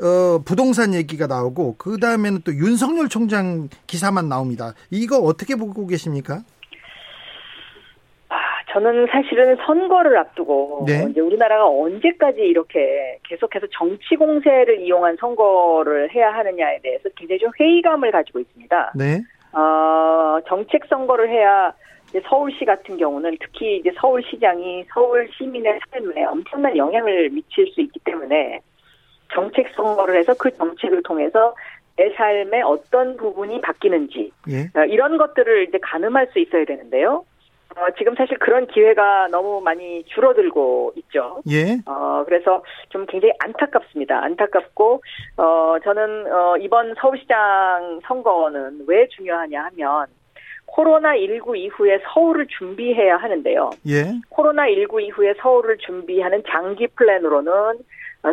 [0.01, 4.74] 어, 부동산 얘기가 나오고 그 다음에는 또 윤석열 총장 기사만 나옵니다.
[4.90, 6.42] 이거 어떻게 보고 계십니까?
[8.68, 11.07] 아, 저는 사실은 선거를 앞두고 네.
[11.11, 18.11] 이제 우리나라가 언제까지 이렇게 계속해서 정치 공세를 이용한 선거를 해야 하느냐에 대해서 굉장히 좀 회의감을
[18.11, 18.92] 가지고 있습니다.
[18.96, 19.20] 네.
[19.52, 21.72] 어, 정책 선거를 해야
[22.09, 28.00] 이제 서울시 같은 경우는 특히 이제 서울시장이 서울 시민의 삶에 엄청난 영향을 미칠 수 있기
[28.00, 28.61] 때문에
[29.35, 31.54] 정책 선거를 해서 그 정책을 통해서
[32.16, 34.70] 삶의 어떤 부분이 바뀌는지 예.
[34.78, 37.24] 어, 이런 것들을 이제 가늠할 수 있어야 되는데요.
[37.76, 41.42] 어, 지금 사실 그런 기회가 너무 많이 줄어들고 있죠.
[41.50, 41.78] 예.
[41.87, 44.22] 어, 그래서 좀 굉장히 안타깝습니다.
[44.24, 45.02] 안타깝고,
[45.37, 50.07] 어, 저는, 어, 이번 서울시장 선거는 왜 중요하냐 하면,
[50.68, 53.70] 코로나19 이후에 서울을 준비해야 하는데요.
[53.88, 54.04] 예.
[54.31, 57.78] 코로나19 이후에 서울을 준비하는 장기 플랜으로는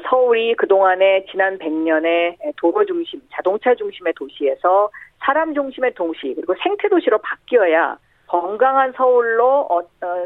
[0.09, 7.19] 서울이 그동안에 지난 100년의 도로 중심, 자동차 중심의 도시에서 사람 중심의 도시, 그리고 생태 도시로
[7.19, 10.25] 바뀌어야 건강한 서울로 어, 어,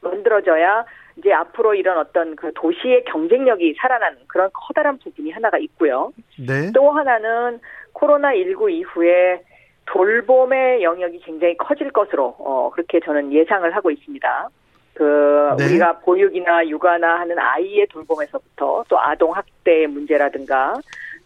[0.00, 0.84] 만들어져야
[1.16, 6.12] 이제 앞으로 이런 어떤 그 도시의 경쟁력이 살아나는 그런 커다란 부분이 하나가 있고요.
[6.38, 6.70] 네.
[6.74, 7.60] 또 하나는
[7.94, 9.42] 코로나19 이후에
[9.86, 14.48] 돌봄의 영역이 굉장히 커질 것으로 어, 그렇게 저는 예상을 하고 있습니다.
[14.94, 15.64] 그 네.
[15.64, 20.74] 우리가 보육이나 육아나 하는 아이의 돌봄에서부터 또 아동 학대의 문제라든가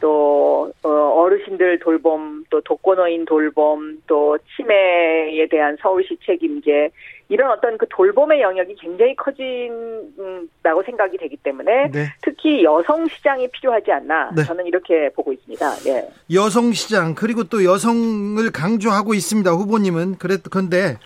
[0.00, 6.90] 또 어, 어르신들 돌봄, 또 독거노인 돌봄, 또 치매에 대한 서울시 책임제
[7.28, 12.06] 이런 어떤 그 돌봄의 영역이 굉장히 커진다고 생각이 되기 때문에 네.
[12.22, 14.44] 특히 여성 시장이 필요하지 않나 네.
[14.44, 15.70] 저는 이렇게 보고 있습니다.
[15.85, 16.09] 네.
[16.32, 19.50] 여성 시장 그리고 또 여성을 강조하고 있습니다.
[19.50, 20.98] 후보님은 그런데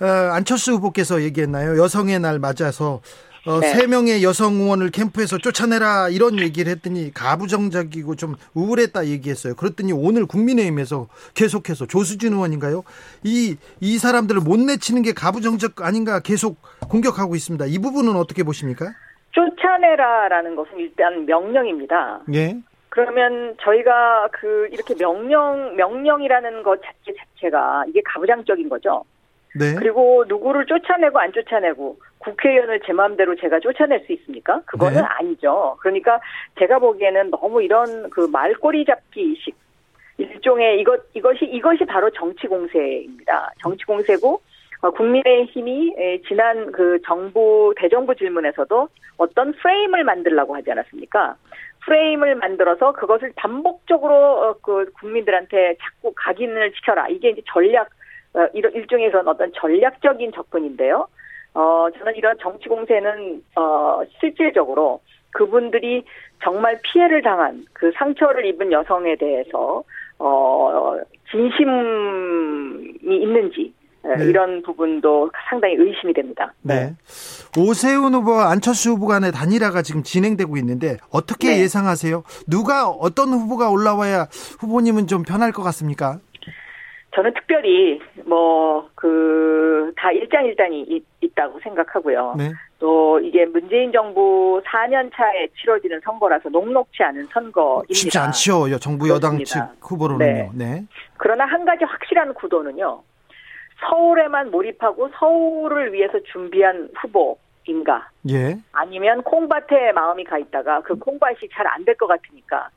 [0.00, 1.80] 어, 안철수 후보께서 얘기했나요?
[1.80, 3.00] 여성의 날 맞아서
[3.48, 3.72] 어, 네.
[3.72, 9.54] 3명의 여성 의원을 캠프에서 쫓아내라 이런 얘기를 했더니 가부정적이고 좀 우울했다 얘기했어요.
[9.54, 12.84] 그랬더니 오늘 국민의힘에서 계속해서 조수진 의원인가요?
[13.24, 16.58] 이, 이 사람들을 못 내치는 게 가부정적 아닌가 계속
[16.90, 17.64] 공격하고 있습니다.
[17.64, 18.92] 이 부분은 어떻게 보십니까?
[19.32, 22.20] 쫓아내라라는 것은 일단 명령입니다.
[22.34, 22.54] 예.
[22.90, 29.04] 그러면 저희가 그 이렇게 명령 명령이라는 것 자체 자체가 이게 가부장적인 거죠.
[29.58, 29.74] 네.
[29.78, 34.60] 그리고 누구를 쫓아내고 안 쫓아내고 국회의원을 제 마음대로 제가 쫓아낼 수 있습니까?
[34.66, 35.06] 그거는 네.
[35.06, 35.76] 아니죠.
[35.80, 36.20] 그러니까
[36.58, 39.54] 제가 보기에는 너무 이런 그 말꼬리 잡기식
[40.18, 43.52] 일종의 이것 이것이 이것이 바로 정치 공세입니다.
[43.60, 44.40] 정치 공세고
[44.80, 51.36] 어, 국민의힘이 지난 그 정부 대정부 질문에서도 어떤 프레임을 만들라고 하지 않았습니까?
[51.84, 57.08] 프레임을 만들어서 그것을 반복적으로 어, 그 국민들한테 자꾸 각인을 시켜라.
[57.08, 57.88] 이게 이제 전략
[58.34, 61.08] 어, 일종의 어떤 전략적인 접근인데요.
[61.54, 66.04] 어, 저는 이런 정치 공세는, 어, 실질적으로 그분들이
[66.42, 69.82] 정말 피해를 당한 그 상처를 입은 여성에 대해서,
[70.18, 70.98] 어,
[71.30, 73.72] 진심이 있는지,
[74.06, 74.24] 예, 네.
[74.26, 76.52] 이런 부분도 상당히 의심이 됩니다.
[76.62, 76.94] 네.
[77.58, 81.60] 오세훈 후보와 안철수 후보 간의 단일화가 지금 진행되고 있는데 어떻게 네.
[81.62, 82.22] 예상하세요?
[82.46, 84.28] 누가 어떤 후보가 올라와야
[84.60, 86.20] 후보님은 좀 편할 것 같습니까?
[87.18, 92.34] 저는 특별히 뭐 그 다 일장일단이 있다고 생각하고요.
[92.38, 92.52] 네.
[92.78, 97.92] 또 이게 문재인 정부 4년 차에 치러지는 선거라서 녹록치 않은 선거입니다.
[97.94, 98.78] 쉽지 않죠.
[98.78, 100.50] 정부 여당 측 후보로는요.
[100.54, 100.64] 네.
[100.74, 100.84] 네.
[101.16, 103.02] 그러나 한 가지 확실한 구도는요.
[103.80, 108.08] 서울에만 몰입하고 서울을 위해서 준비한 후보인가?
[108.30, 108.56] 예.
[108.72, 112.68] 아니면 콩밭에 마음이 가 있다가 그 콩밭이 잘 안 될 것 같으니까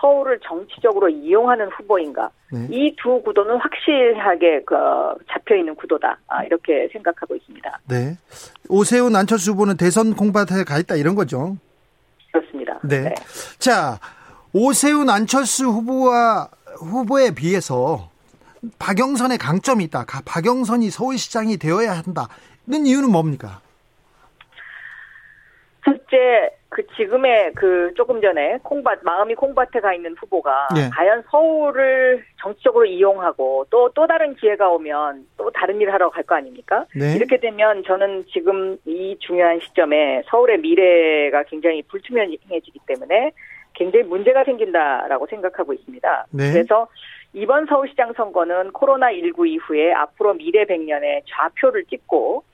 [0.00, 2.66] 서울을 정치적으로 이용하는 후보인가 네.
[2.70, 4.74] 이두 구도는 확실하게 그
[5.30, 7.80] 잡혀 있는 구도다 아, 이렇게 생각하고 있습니다.
[7.88, 8.16] 네,
[8.68, 11.56] 오세훈 안철수 후보는 대선 공밭에 가 있다 이런 거죠.
[12.32, 12.78] 그렇습니다.
[12.82, 13.02] 네.
[13.02, 13.14] 네.
[13.58, 13.98] 자
[14.52, 18.10] 오세훈 안철수 후보와 후보에 비해서
[18.78, 20.04] 박영선의 강점이 있다.
[20.24, 23.60] 박영선이 서울시장이 되어야 한다는 이유는 뭡니까?
[25.84, 30.88] 첫째 그 지금의 그 조금 전에 콩밭 마음이 콩밭에 가 있는 후보가 예.
[30.94, 36.86] 과연 서울을 정치적으로 이용하고 또또 다른 기회가 오면 또 다른 일을 하러 갈 거 아닙니까?
[36.94, 37.16] 네.
[37.16, 43.32] 이렇게 되면 저는 지금 이 중요한 시점에 서울의 미래가 굉장히 불투명해지기 때문에
[43.74, 46.26] 굉장히 문제가 생긴다라고 생각하고 있습니다.
[46.30, 46.52] 네.
[46.52, 46.86] 그래서
[47.32, 52.44] 이번 서울시장 선거는 코로나 19 이후에 앞으로 미래 100년의 좌표를 찍고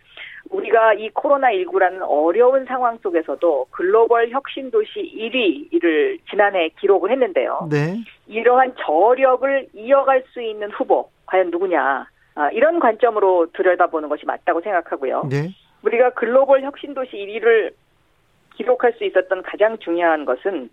[0.51, 7.69] 우리가 이 코로나19라는 어려운 상황 속에서도 글로벌 혁신 도시 1위를 지난해 기록을 했는데요.
[7.71, 7.97] 네.
[8.27, 12.07] 이러한 저력을 이어갈 수 있는 후보 과연 누구냐?
[12.35, 15.25] 아, 이런 관점으로 들여다보는 것이 맞다고 생각하고요.
[15.31, 15.51] 네.
[15.83, 17.73] 우리가 글로벌 혁신 도시 1위를
[18.57, 20.71] 기록할 수 있었던 가장 중요한 것은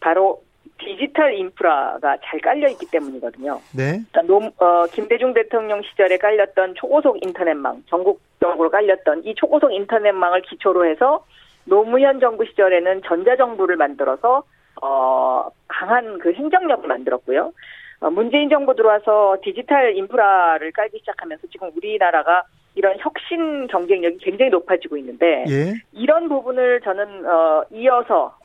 [0.00, 0.42] 바로
[0.78, 3.60] 디지털 인프라가 잘 깔려 있기 때문이거든요.
[3.76, 4.00] 네.
[4.10, 10.86] 그러니까 노, 어, 김대중 대통령 시절에 깔렸던 초고속 인터넷망, 전국적으로 깔렸던 이 초고속 인터넷망을 기초로
[10.86, 11.24] 해서
[11.64, 14.42] 노무현 정부 시절에는 전자정부를 만들어서
[14.80, 17.52] 어, 강한 그 행정력을 만들었고요.
[18.00, 22.44] 어, 문재인 정부 들어와서 디지털 인프라를 깔기 시작하면서 지금 우리나라가
[22.78, 25.74] 이런 혁신 경쟁력이 굉장히 높아지고 있는데 예.
[25.92, 28.37] 이런 부분을 저는 어 이어서 어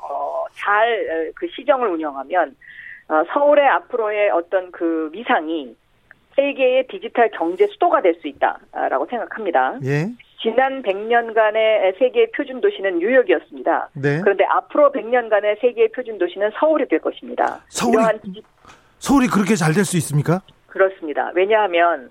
[0.55, 2.55] 잘 그 시정을 운영하면
[3.09, 5.75] 어, 서울의 앞으로의 어떤 그 위상이
[6.35, 9.77] 세계의 디지털 경제 수도가 될 수 있다라고 생각합니다.
[9.83, 10.07] 예.
[10.41, 13.89] 지난 100년간의 세계의 표준 도시는 뉴욕이었습니다.
[13.93, 14.19] 네.
[14.21, 17.61] 그런데 앞으로 100년간의 세계의 표준 도시는 서울이 될 것입니다.
[17.69, 17.97] 서울이
[18.99, 20.41] 서울이 그렇게 잘 될 수 있습니까?
[20.67, 21.31] 그렇습니다.
[21.35, 22.09] 왜냐하면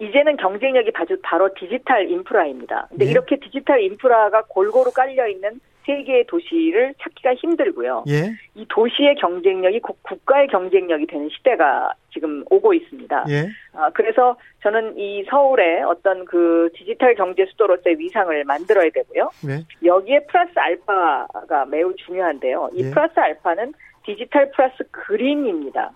[0.00, 2.86] 이제는 경쟁력이 바로 디지털 인프라입니다.
[2.90, 3.10] 근데 네.
[3.10, 8.04] 이렇게 디지털 인프라가 골고루 깔려 있는 세계의 도시를 찾기가 힘들고요.
[8.08, 8.32] 예.
[8.54, 13.24] 이 도시의 경쟁력이 국가의 경쟁력이 되는 시대가 지금 오고 있습니다.
[13.28, 13.48] 예.
[13.74, 19.30] 아, 그래서 저는 이 서울의 어떤 그 디지털 경제 수도로서의 위상을 만들어야 되고요.
[19.46, 19.64] 네.
[19.84, 22.70] 여기에 플러스 알파가 매우 중요한데요.
[22.74, 22.90] 이 예.
[22.90, 25.92] 플러스 알파는 디지털 플러스 그린입니다.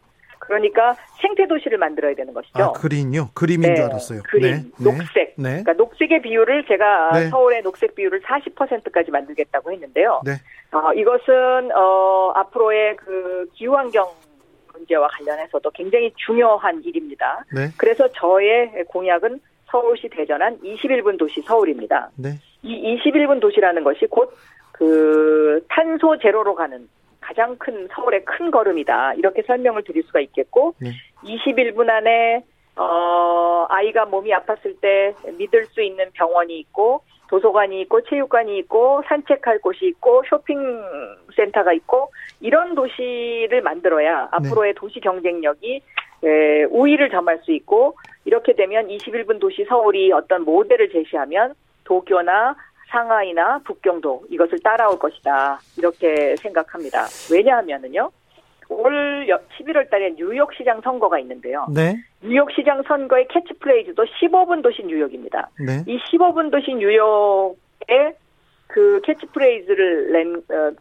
[0.49, 2.63] 그러니까 생태 도시를 만들어야 되는 것이죠.
[2.63, 3.29] 아, 그린요?
[3.35, 4.23] 그림인 네, 줄 알았어요.
[4.25, 4.85] 그린, 네, 네.
[4.85, 5.35] 녹색.
[5.37, 5.49] 네.
[5.63, 7.29] 그러니까 녹색의 비율을 제가 네.
[7.29, 10.23] 서울의 녹색 비율을 40%까지 만들겠다고 했는데요.
[10.25, 10.33] 네.
[10.73, 14.09] 어, 이것은 어, 앞으로의 그 기후 환경
[14.73, 17.45] 문제와 관련해서도 굉장히 중요한 일입니다.
[17.55, 17.69] 네.
[17.77, 22.11] 그래서 저의 공약은 서울시 대전한 21분 도시 서울입니다.
[22.17, 22.31] 네.
[22.63, 24.35] 이 21분 도시라는 것이 곧
[24.79, 26.89] 그 탄소 제로로 가는
[27.29, 29.15] 가장 큰 서울의 큰 걸음이다.
[29.15, 30.93] 이렇게 설명을 드릴 수가 있겠고 네.
[31.25, 32.43] 21분 안에
[32.75, 39.59] 어 아이가 몸이 아팠을 때 믿을 수 있는 병원이 있고 도서관이 있고 체육관이 있고 산책할
[39.59, 42.11] 곳이 있고 쇼핑센터가 있고
[42.41, 44.81] 이런 도시를 만들어야 앞으로의 네.
[44.81, 45.83] 도시 경쟁력이
[46.25, 52.57] 에, 우위를 점할 수 있고 이렇게 되면 21분 도시 서울이 어떤 모델을 제시하면 도쿄나
[52.89, 55.61] 상하이나 북경도 이것을 따라올 것이다.
[55.77, 57.07] 이렇게 생각합니다.
[57.31, 58.11] 왜냐하면은요.
[58.71, 61.67] 올 11월 달에 뉴욕 시장 선거가 있는데요.
[61.75, 61.97] 네.
[62.23, 65.49] 뉴욕 시장 선거의 캐치프레이즈도 15분 도시 뉴욕입니다.
[65.59, 65.85] 네.
[65.87, 68.15] 이 15분 도시 뉴욕의
[68.67, 70.73] 그 캐치프레이즈를 낸, 어,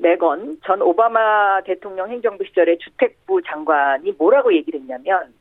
[0.00, 5.32] 내건 전 오바마 대통령 행정부 시절에 주택부 장관이 뭐라고 얘기를 했냐면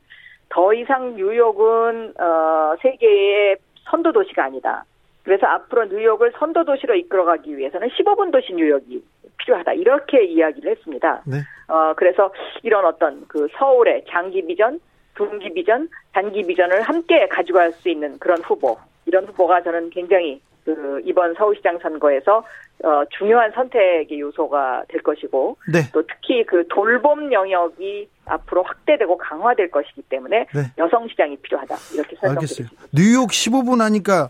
[0.50, 3.58] 더 이상 뉴욕은 어, 세계의
[3.90, 4.86] 선도 도시가 아니다.
[5.24, 9.04] 그래서 앞으로 뉴욕을 선도 도시로 이끌어가기 위해서는 15분 도시 뉴욕이
[9.38, 11.22] 필요하다 이렇게 이야기를 했습니다.
[11.26, 11.38] 네.
[11.68, 12.32] 어 그래서
[12.64, 14.80] 이런 어떤 그 서울의 장기 비전,
[15.16, 21.02] 중기 비전, 단기 비전을 함께 가져갈 수 있는 그런 후보 이런 후보가 저는 굉장히 그
[21.06, 22.44] 이번 서울시장 선거에서
[22.84, 25.82] 어 중요한 선택의 요소가 될 것이고 네.
[25.94, 30.62] 또 특히 그 돌봄 영역이 앞으로 확대되고 강화될 것이기 때문에 네.
[30.78, 32.84] 여성 시장이 필요하다 이렇게 설명드립니다.
[32.94, 34.30] 뉴욕 15분 하니까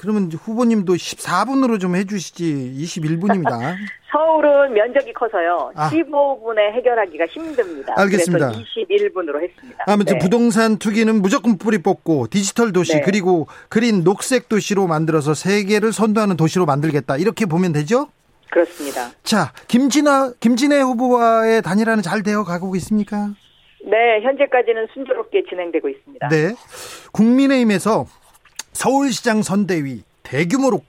[0.00, 3.74] 그러면 후보님도 14분으로 좀 해주시지 21분입니다.
[4.10, 5.72] 서울은 면적이 커서요.
[5.74, 5.90] 아.
[5.90, 7.92] 15분에 해결하기가 힘듭니다.
[7.98, 8.48] 알겠습니다.
[8.48, 9.84] 그래서 21분으로 했습니다.
[9.86, 10.18] 아무튼 네.
[10.18, 13.02] 부동산 투기는 무조건 뿌리 뽑고 디지털 도시 네.
[13.02, 17.18] 그리고 그린 녹색 도시로 만들어서 세계를 선도하는 도시로 만들겠다.
[17.18, 18.08] 이렇게 보면 되죠?
[18.50, 19.10] 그렇습니다.
[19.22, 23.34] 자, 김진아 김진애 후보와의 단일화는 잘 되어 가고 있습니까?
[23.84, 26.28] 네, 현재까지는 순조롭게 진행되고 있습니다.
[26.28, 26.54] 네.
[27.12, 28.06] 국민의힘에서
[28.72, 30.82] 서울시장 선대위 대규모로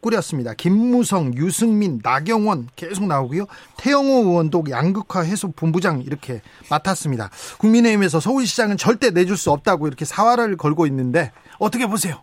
[0.00, 0.54] 꾸렸습니다.
[0.54, 3.46] 김무성, 유승민, 나경원 계속 나오고요.
[3.78, 7.30] 태영호 의원도 양극화 해소 본부장 이렇게 맡았습니다.
[7.58, 12.20] 국민의힘에서 서울시장은 절대 내줄 수 없다고 이렇게 사활을 걸고 있는데 어떻게 보세요?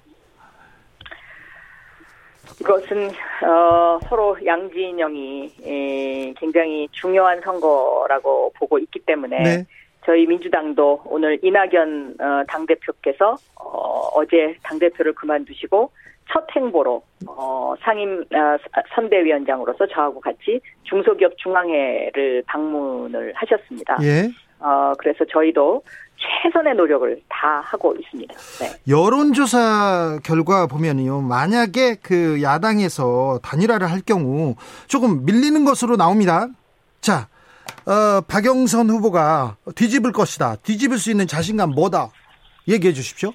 [2.62, 9.66] 이것은 어, 서로 양진영이 에, 굉장히 중요한 선거라고 보고 있기 때문에 네.
[10.06, 15.92] 저희 민주당도 오늘 이낙연 어, 당대표께서 어, 어제 당대표를 그만두시고
[16.32, 18.58] 첫 행보로 어, 상임 어,
[18.96, 23.98] 선대위원장으로서 저하고 같이 중소기업 중앙회를 방문을 하셨습니다.
[24.04, 24.30] 예.
[24.60, 25.84] 어, 그래서 저희도
[26.18, 28.34] 최선의 노력을 다 하고 있습니다.
[28.34, 28.68] 네.
[28.88, 31.22] 여론조사 결과 보면요.
[31.22, 34.56] 만약에 그 야당에서 단일화를 할 경우
[34.88, 36.48] 조금 밀리는 것으로 나옵니다.
[37.02, 37.28] 자,
[37.86, 40.56] 어, 박영선 후보가 뒤집을 것이다.
[40.64, 42.10] 뒤집을 수 있는 자신감 뭐다?
[42.68, 43.32] 얘기해 주십시오.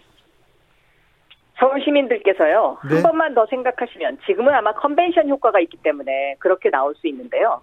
[1.59, 2.79] 서울 시민들께서요.
[2.89, 2.95] 네.
[2.95, 7.61] 한 번만 더 생각하시면 지금은 아마 컨벤션 효과가 있기 때문에 그렇게 나올 수 있는데요.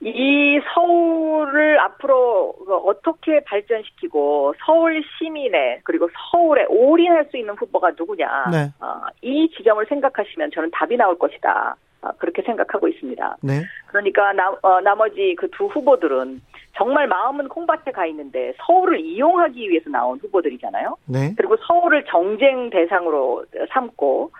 [0.00, 2.54] 이 서울을 앞으로
[2.84, 8.72] 어떻게 발전시키고 서울 시민의 그리고 서울에 올인할 수 있는 후보가 누구냐 네.
[8.80, 11.76] 어, 이 지점을 생각하시면 저는 답이 나올 것이다.
[12.02, 13.36] 어, 그렇게 생각하고 있습니다.
[13.42, 13.62] 네.
[13.86, 16.40] 그러니까 나, 어, 나머지 그 두 후보들은
[16.76, 20.96] 정말 마음은 콩밭에 가 있는데 서울을 이용하기 위해서 나온 후보들이잖아요.
[21.06, 21.34] 네.
[21.36, 24.30] 그리고 서울을 정쟁 대상으로 삼고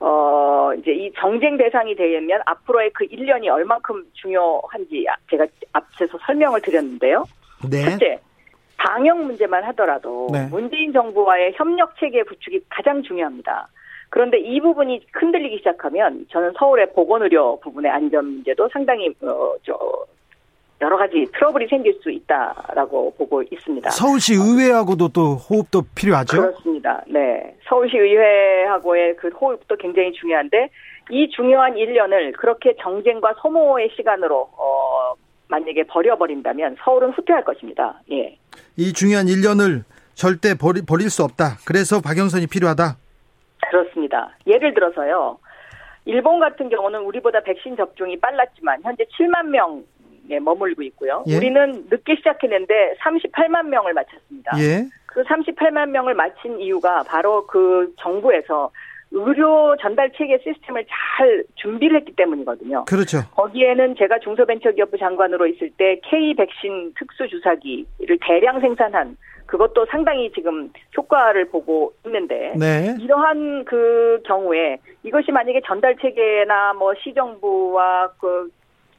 [0.00, 7.24] 어 이제 이 정쟁 대상이 되면 앞으로의 그 1년이 얼만큼 중요한지 제가 앞서서 설명을 드렸는데요.
[7.70, 7.84] 네.
[7.84, 8.18] 첫째,
[8.78, 10.48] 방역 문제만 하더라도 네.
[10.50, 13.68] 문재인 정부와의 협력 체계 구축이 가장 중요합니다.
[14.12, 19.78] 그런데 이 부분이 흔들리기 시작하면 저는 서울의 보건의료 부분의 안전 문제도 상당히 어, 저
[20.82, 23.88] 여러 가지 트러블이 생길 수 있다라고 보고 있습니다.
[23.88, 26.42] 서울시 의회하고도 또 호흡도 필요하죠?
[26.42, 27.02] 그렇습니다.
[27.08, 27.56] 네.
[27.66, 30.68] 서울시 의회하고의 그 호흡도 굉장히 중요한데
[31.10, 35.14] 이 중요한 1년을 그렇게 정쟁과 소모의 시간으로 어
[35.48, 37.98] 만약에 버려버린다면 서울은 후퇴할 것입니다.
[38.10, 38.36] 예.
[38.76, 41.56] 이 중요한 1년을 절대 버리, 버릴 수 없다.
[41.64, 42.96] 그래서 박영선이 필요하다.
[43.72, 44.36] 그렇습니다.
[44.46, 45.38] 예를 들어서요.
[46.04, 51.24] 일본 같은 경우는 우리보다 백신 접종이 빨랐지만 현재 7만 명에 머물고 있고요.
[51.26, 51.36] 예?
[51.36, 54.58] 우리는 늦게 시작했는데 38만 명을 마쳤습니다.
[54.58, 54.84] 예?
[55.06, 58.70] 그 38만 명을 마친 이유가 바로 그 정부에서
[59.12, 62.86] 의료 전달 체계 시스템을 잘 준비를 했기 때문이거든요.
[62.86, 63.18] 그렇죠.
[63.32, 70.72] 거기에는 제가 중소벤처기업부 장관으로 있을 때 K 백신 특수 주사기를 대량 생산한 그것도 상당히 지금
[70.96, 72.96] 효과를 보고 있는데 네.
[72.98, 78.50] 이러한 그 경우에 이것이 만약에 전달 체계나 뭐 시정부와 그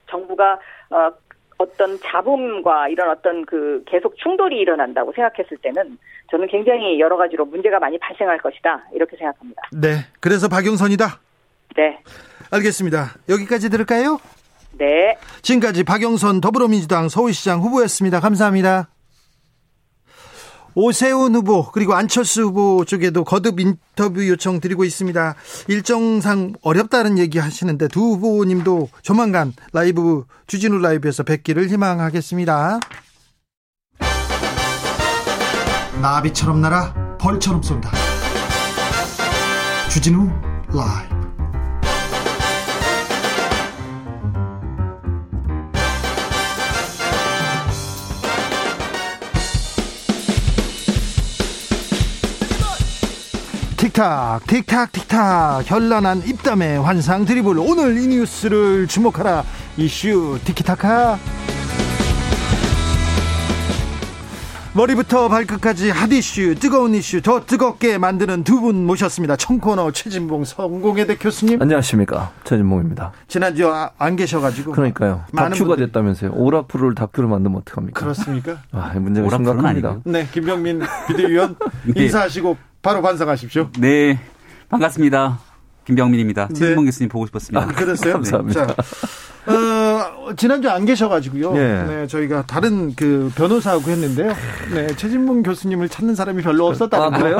[0.09, 0.59] 정부가
[0.91, 1.11] 어
[1.58, 5.97] 어떤 잡음과 이런 어떤 그 계속 충돌이 일어난다고 생각했을 때는
[6.32, 9.62] 저는 굉장히 여러 가지로 문제가 많이 발생할 것이다 이렇게 생각합니다.
[9.72, 11.20] 네, 그래서 박영선이다.
[11.76, 11.99] 네.
[12.51, 13.16] 알겠습니다.
[13.30, 14.20] 여기까지 들을까요?
[14.78, 15.16] 네.
[15.41, 18.20] 지금까지 박영선 더불어민주당 서울시장 후보였습니다.
[18.20, 18.93] 감사합니다.
[20.76, 25.36] 오세훈 후보 그리고 안철수 후보 쪽에도 거듭 인터뷰 요청 드리고 있습니다.
[25.67, 32.80] 일정상 어렵다는 얘기 하시는데 두 후보님도 조만간 라이브 주진우 라이브에서 뵙기를 희망하겠습니다.
[36.01, 37.91] 나비처럼 날아 벌처럼 쏜다.
[39.89, 40.30] 주진우
[40.74, 41.22] 라이브
[53.98, 55.62] 틱탁 틱탁 틱탁.
[55.70, 57.60] 현란한 입담의 환상 드리블.
[57.60, 59.44] 오늘 이 뉴스를 주목하라.
[59.78, 61.20] 이슈 티키타카.
[64.76, 69.36] 머리부터 발끝까지 핫 이슈 뜨거운 이슈 더 뜨겁게 만드는 두 분 모셨습니다.
[69.36, 71.62] 청코너 최진봉 성공회대 교수님.
[71.62, 72.32] 안녕하십니까.
[72.46, 73.12] 최진봉입니다.
[73.28, 74.72] 지난주 아, 안 계셔가지고.
[74.72, 75.26] 그러니까요.
[75.36, 75.86] 다큐가 분들이...
[75.86, 76.32] 됐다면서요.
[76.34, 78.00] 오라프를 다큐를 만들면 어떡합니까?
[78.02, 78.58] 그렇습니까?
[78.74, 80.00] 아 문제가 심각합니다.
[80.06, 81.58] 네 김병민 비대위원
[81.94, 82.02] 네.
[82.06, 83.70] 인사하시고 바로 반성하십시오.
[83.80, 84.20] 네.
[84.68, 85.40] 반갑습니다.
[85.86, 86.50] 김병민입니다.
[86.50, 86.54] 네.
[86.54, 87.62] 최진봉 교수님 보고 싶었습니다.
[87.62, 88.14] 아, 그랬어요?
[88.20, 88.68] 감사합니다.
[88.68, 88.76] 자,
[89.46, 91.54] 어, 지난주 안 계셔가지고요.
[91.54, 91.84] 네.
[91.86, 92.08] 네.
[92.08, 94.34] 저희가 다른 그 변호사하고 했는데요.
[94.74, 97.38] 네, 최진봉 교수님을 찾는 사람이 별로 없었다는 아, 그래요?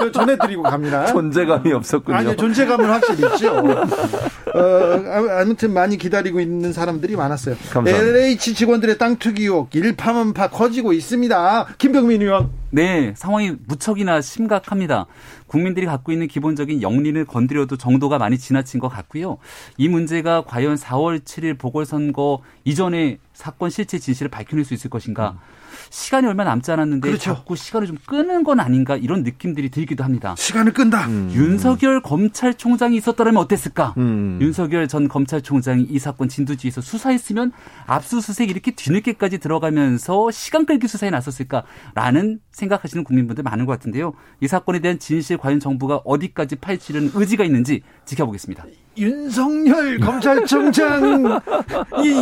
[0.00, 0.12] 네.
[0.12, 1.06] 전해드리고 갑니다.
[1.12, 2.16] 존재감이 없었군요.
[2.16, 3.52] 아니요, 존재감은 확실히 있죠.
[3.54, 7.54] 어, 아무튼 많이 기다리고 있는 사람들이 많았어요.
[7.72, 7.98] 감사합니다.
[7.98, 11.66] LH 직원들의 땅 투기 의혹 일파만파 커지고 있습니다.
[11.78, 12.59] 김병민 의원.
[12.72, 15.06] 네, 상황이 무척이나 심각합니다.
[15.48, 19.38] 국민들이 갖고 있는 기본적인 영리를 건드려도 정도가 많이 지나친 것 같고요.
[19.76, 25.30] 이 문제가 과연 4월 7일 보궐선거 이전에 사건 실체 진실을 밝혀낼 수 있을 것인가.
[25.30, 25.59] 음.
[25.90, 27.34] 시간이 얼마 남지 않았는데 그렇죠.
[27.34, 30.34] 자꾸 시간을 좀 끄는 건 아닌가 이런 느낌들이 들기도 합니다.
[30.36, 31.06] 시간을 끈다.
[31.06, 31.30] 음.
[31.32, 33.94] 윤석열 검찰총장이 있었더라면 어땠을까?
[33.98, 34.38] 음.
[34.40, 37.52] 윤석열 전 검찰총장이 이 사건 진두지에서 수사했으면
[37.86, 44.12] 압수수색 이렇게 뒤늦게까지 들어가면서 시간 끌기 수사에 나섰을까라는 생각하시는 국민분들 많은 것 같은데요.
[44.40, 48.64] 이 사건에 대한 진실 과연 정부가 어디까지 파헤치는 의지가 있는지 지켜보겠습니다.
[48.98, 51.30] 윤석열 검찰총장이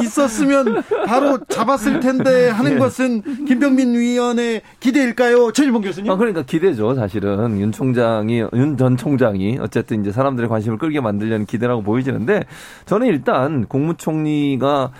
[0.02, 2.78] 있었으면 바로 잡았을 텐데 하는 네.
[2.78, 5.52] 것은 김병민 위원의 기대일까요?
[5.52, 6.10] 최일봉 교수님?
[6.10, 7.58] 아, 그러니까 기대죠, 사실은.
[7.58, 12.44] 윤 총장이, 윤 전 총장이 어쨌든 이제 사람들의 관심을 끌게 만들려는 기대라고 보이지는데
[12.86, 14.92] 저는 일단 국무총리가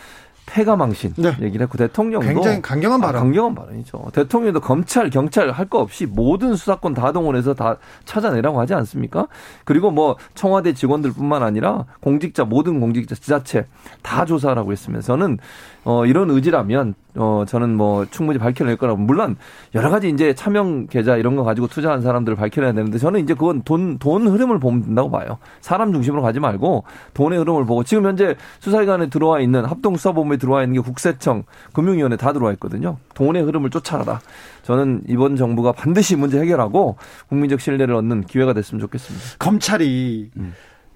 [0.51, 1.37] 폐가망신 네.
[1.41, 3.17] 얘기를 했고 대통령도 굉장히 강경한 발언.
[3.17, 4.11] 아, 강경한 발언이죠.
[4.13, 7.77] 대통령도 검찰, 경찰 할 거 없이 모든 수사권 다 동원해서 다
[8.07, 9.29] 찾아내라고 하지 않습니까?
[9.67, 13.67] 그리고 뭐 청와대 직원들뿐만 아니라 공직자 모든 공직자 지자체
[14.03, 15.37] 다 조사하라고 했으면 서는
[15.85, 18.99] 어, 이런 의지라면 어, 저는 뭐 충분히 밝혀낼 거라고.
[18.99, 19.37] 물론
[19.75, 23.63] 여러 가지 이제 차명 계좌 이런 거 가지고 투자한 사람들을 밝혀내야 되는데 저는 이제 그건
[23.63, 25.39] 돈, 돈 흐름을 보면 된다고 봐요.
[25.61, 30.81] 사람 중심으로 가지 말고 돈의 흐름을 보고 지금 현재 수사기관에 들어와 있는 합동수사본부에 들어와 있는
[30.81, 32.99] 게 국세청, 금융위원회 다 들어와 있거든요.
[33.15, 34.21] 돈의 흐름을 쫓아라.
[34.63, 36.97] 저는 이번 정부가 반드시 문제 해결하고
[37.29, 39.27] 국민적 신뢰를 얻는 기회가 됐으면 좋겠습니다.
[39.39, 40.53] 검찰이 음.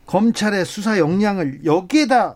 [0.06, 2.34] 검찰의 수사 역량을 여기에다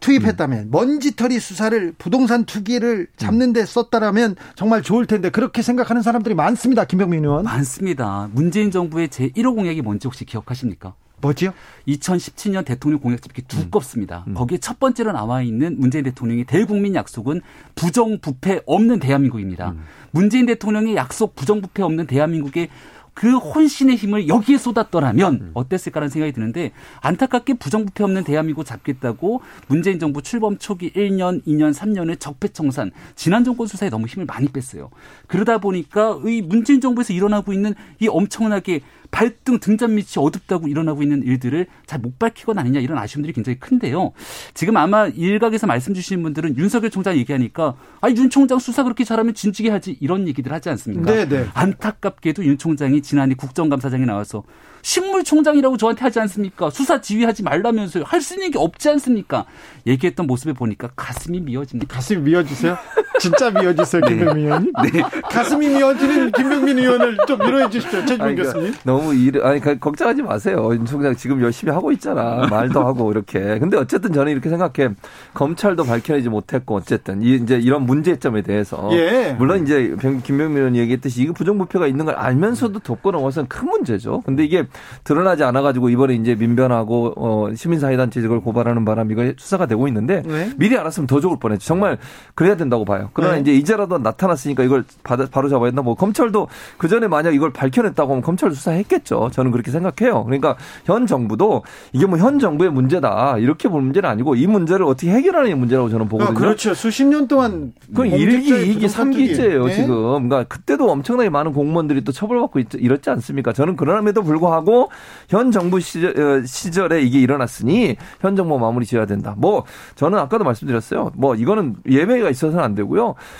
[0.00, 0.68] 투입했다면 음.
[0.70, 6.84] 먼지털이 수사를 부동산 투기를 잡는 데 썼다라면 정말 좋을 텐데 그렇게 생각하는 사람들이 많습니다.
[6.84, 7.44] 김병민 의원.
[7.44, 8.28] 많습니다.
[8.32, 10.94] 문재인 정부의 제1호 공약이 뭔지 혹시 기억하십니까?
[11.20, 11.52] 뭐지요?
[11.88, 14.24] 2017년 대통령 공약집이 두껍습니다.
[14.26, 14.32] 음.
[14.32, 14.34] 음.
[14.34, 17.40] 거기에 첫 번째로 나와 있는 문재인 대통령의 대국민 약속은
[17.74, 19.70] 부정부패 없는 대한민국입니다.
[19.70, 19.84] 음.
[20.10, 22.68] 문재인 대통령의 약속 부정부패 없는 대한민국의
[23.16, 25.50] 그 혼신의 힘을 여기에 쏟았더라면 음.
[25.54, 32.20] 어땠을까라는 생각이 드는데 안타깝게 부정부패 없는 대한민국 잡겠다고 문재인 정부 출범 초기 1년, 2년, 3년을
[32.20, 34.90] 적폐청산 지난 정권 수사에 너무 힘을 많이 뺐어요.
[35.28, 41.22] 그러다 보니까 이 문재인 정부에서 일어나고 있는 이 엄청나게 발등 등잔 밑이 어둡다고 일어나고 있는
[41.22, 44.12] 일들을 잘 못 밝히거나 아니냐 이런 아쉬움들이 굉장히 큰데요.
[44.54, 49.34] 지금 아마 일각에서 말씀 주시는 분들은 윤석열 총장 얘기하니까 아 윤 총장 수사 그렇게 잘하면
[49.34, 51.10] 진지게 하지 이런 얘기들 하지 않습니까?
[51.12, 51.28] 네네.
[51.28, 51.46] 네.
[51.54, 54.42] 안타깝게도 윤 총장이 지난해 국정감사장에 나와서
[54.82, 56.70] 신물총장이라고 저한테 하지 않습니까?
[56.70, 58.04] 수사 지휘하지 말라면서요.
[58.06, 59.44] 할 수 있는 게 없지 않습니까?
[59.86, 61.92] 얘기했던 모습을 보니까 가슴이 미어집니다.
[61.94, 62.76] 가슴이 미어지세요?
[63.18, 64.08] 진짜 미어지세요, 네.
[64.16, 64.72] 김병민 의원님?
[64.92, 65.02] 네.
[65.30, 68.74] 가슴이 미어지는 김병민 의원을 좀 위로해 주십시오, 최준 그러니까 교수님.
[68.84, 70.68] 너무 일, 아니, 걱정하지 마세요.
[70.72, 72.46] 윤 총장 지금 열심히 하고 있잖아.
[72.48, 73.58] 말도 하고 이렇게.
[73.58, 74.94] 근데 어쨌든 저는 이렇게 생각해.
[75.34, 77.22] 검찰도 밝혀내지 못했고, 어쨌든.
[77.22, 78.88] 이, 이제 이런 문제점에 대해서.
[78.92, 79.34] 예.
[79.38, 79.94] 물론 이제
[80.24, 84.22] 김병민 의원이 얘기했듯이 이게 부정부패가 있는 걸 알면서도 덮고 넘어서는 큰 문제죠.
[84.22, 84.66] 근데 이게
[85.04, 90.50] 드러나지 않아가지고 이번에 이제 민변하고 어, 시민사회단체 이걸 고발하는 바람 이거 수사가 되고 있는데 네.
[90.56, 91.64] 미리 알았으면 더 좋을 뻔했죠.
[91.66, 91.98] 정말
[92.34, 93.05] 그래야 된다고 봐요.
[93.14, 93.40] 그러나 네.
[93.40, 95.82] 이제 이제라도 나타났으니까 이걸 바로 잡아야 된다.
[95.82, 99.30] 뭐 검찰도 그 전에 만약 이걸 밝혀냈다고 하면 검찰 수사했겠죠.
[99.32, 100.24] 저는 그렇게 생각해요.
[100.24, 105.10] 그러니까 현 정부도 이게 뭐 현 정부의 문제다 이렇게 볼 문제는 아니고 이 문제를 어떻게
[105.10, 106.36] 해결하는 문제라고 저는 보거든요.
[106.36, 106.74] 아, 그렇죠.
[106.74, 109.74] 수십 년 동안 그 일기 이기 삼기죄예요 네.
[109.74, 110.28] 지금.
[110.28, 113.52] 그러니까 그때도 엄청나게 많은 공무원들이 또 처벌받고 있, 이렇지 않습니까?
[113.52, 114.90] 저는 그럼에도 불구하고
[115.28, 119.34] 현 정부 시절, 어, 시절에 이게 일어났으니 현 정부 마무리 지어야 된다.
[119.36, 121.12] 뭐 저는 아까도 말씀드렸어요.
[121.14, 122.95] 뭐 이거는 예외가 있어서는 안 되고요.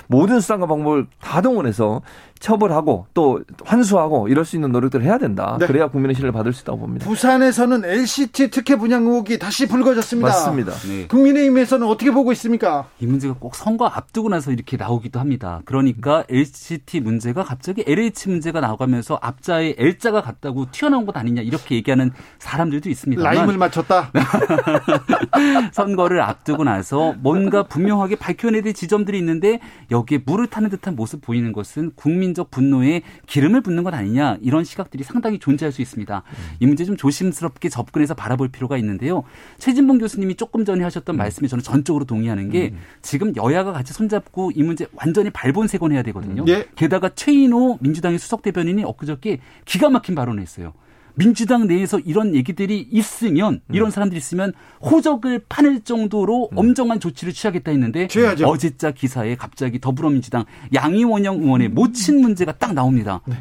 [0.06, 2.02] 모든 수단과 방법을 다 동원해서
[2.38, 5.56] 처벌하고 또 환수하고 이럴 수 있는 노력들을 해야 된다.
[5.58, 5.66] 네.
[5.66, 7.06] 그래야 국민의 신뢰를 받을 수 있다고 봅니다.
[7.06, 10.28] 부산에서는 LCT 특혜 분양 의혹이 다시 불거졌습니다.
[10.28, 10.72] 맞습니다.
[10.88, 11.06] 네.
[11.06, 12.86] 국민의힘에서는 어떻게 보고 있습니까?
[13.00, 15.60] 이 문제가 꼭 선거 앞두고 나서 이렇게 나오기도 합니다.
[15.64, 22.10] 그러니까 LCT 문제가 갑자기 LH 문제가 나오면서 앞자에 L자가 같다고 튀어나온 것 아니냐 이렇게 얘기하는
[22.38, 23.22] 사람들도 있습니다.
[23.22, 24.12] 라임을 맞췄다.
[25.72, 29.60] 선거를 앞두고 나서 뭔가 분명하게 밝혀내야 될 지점들이 있는데
[29.90, 34.64] 여기에 물을 타는 듯한 모습 보이는 것은 국민 국민적 분노에 기름을 붓는 것 아니냐 이런
[34.64, 36.22] 시각들이 상당히 존재할 수 있습니다.
[36.60, 39.22] 이 문제 좀 조심스럽게 접근해서 바라볼 필요가 있는데요.
[39.58, 41.18] 최진봉 교수님이 조금 전에 하셨던 음.
[41.18, 42.78] 말씀에 저는 전적으로 동의하는 게 음.
[43.02, 46.44] 지금 여야가 같이 손잡고 이 문제 완전히 발본색원해야 되거든요.
[46.48, 46.66] 예.
[46.74, 50.72] 게다가 최인호 민주당의 수석 대변인이 엊그저께 기가 막힌 발언을 했어요.
[51.16, 53.74] 민주당 내에서 이런 얘기들이 있으면 음.
[53.74, 54.52] 이런 사람들이 있으면
[54.82, 56.58] 호적을 파낼 정도로 음.
[56.58, 58.46] 엄정한 조치를 취하겠다 했는데 취하죠.
[58.46, 60.44] 어제자 기사에 갑자기 더불어민주당
[60.74, 63.22] 양이원영 의원의 모친 문제가 딱 나옵니다.
[63.26, 63.36] 네.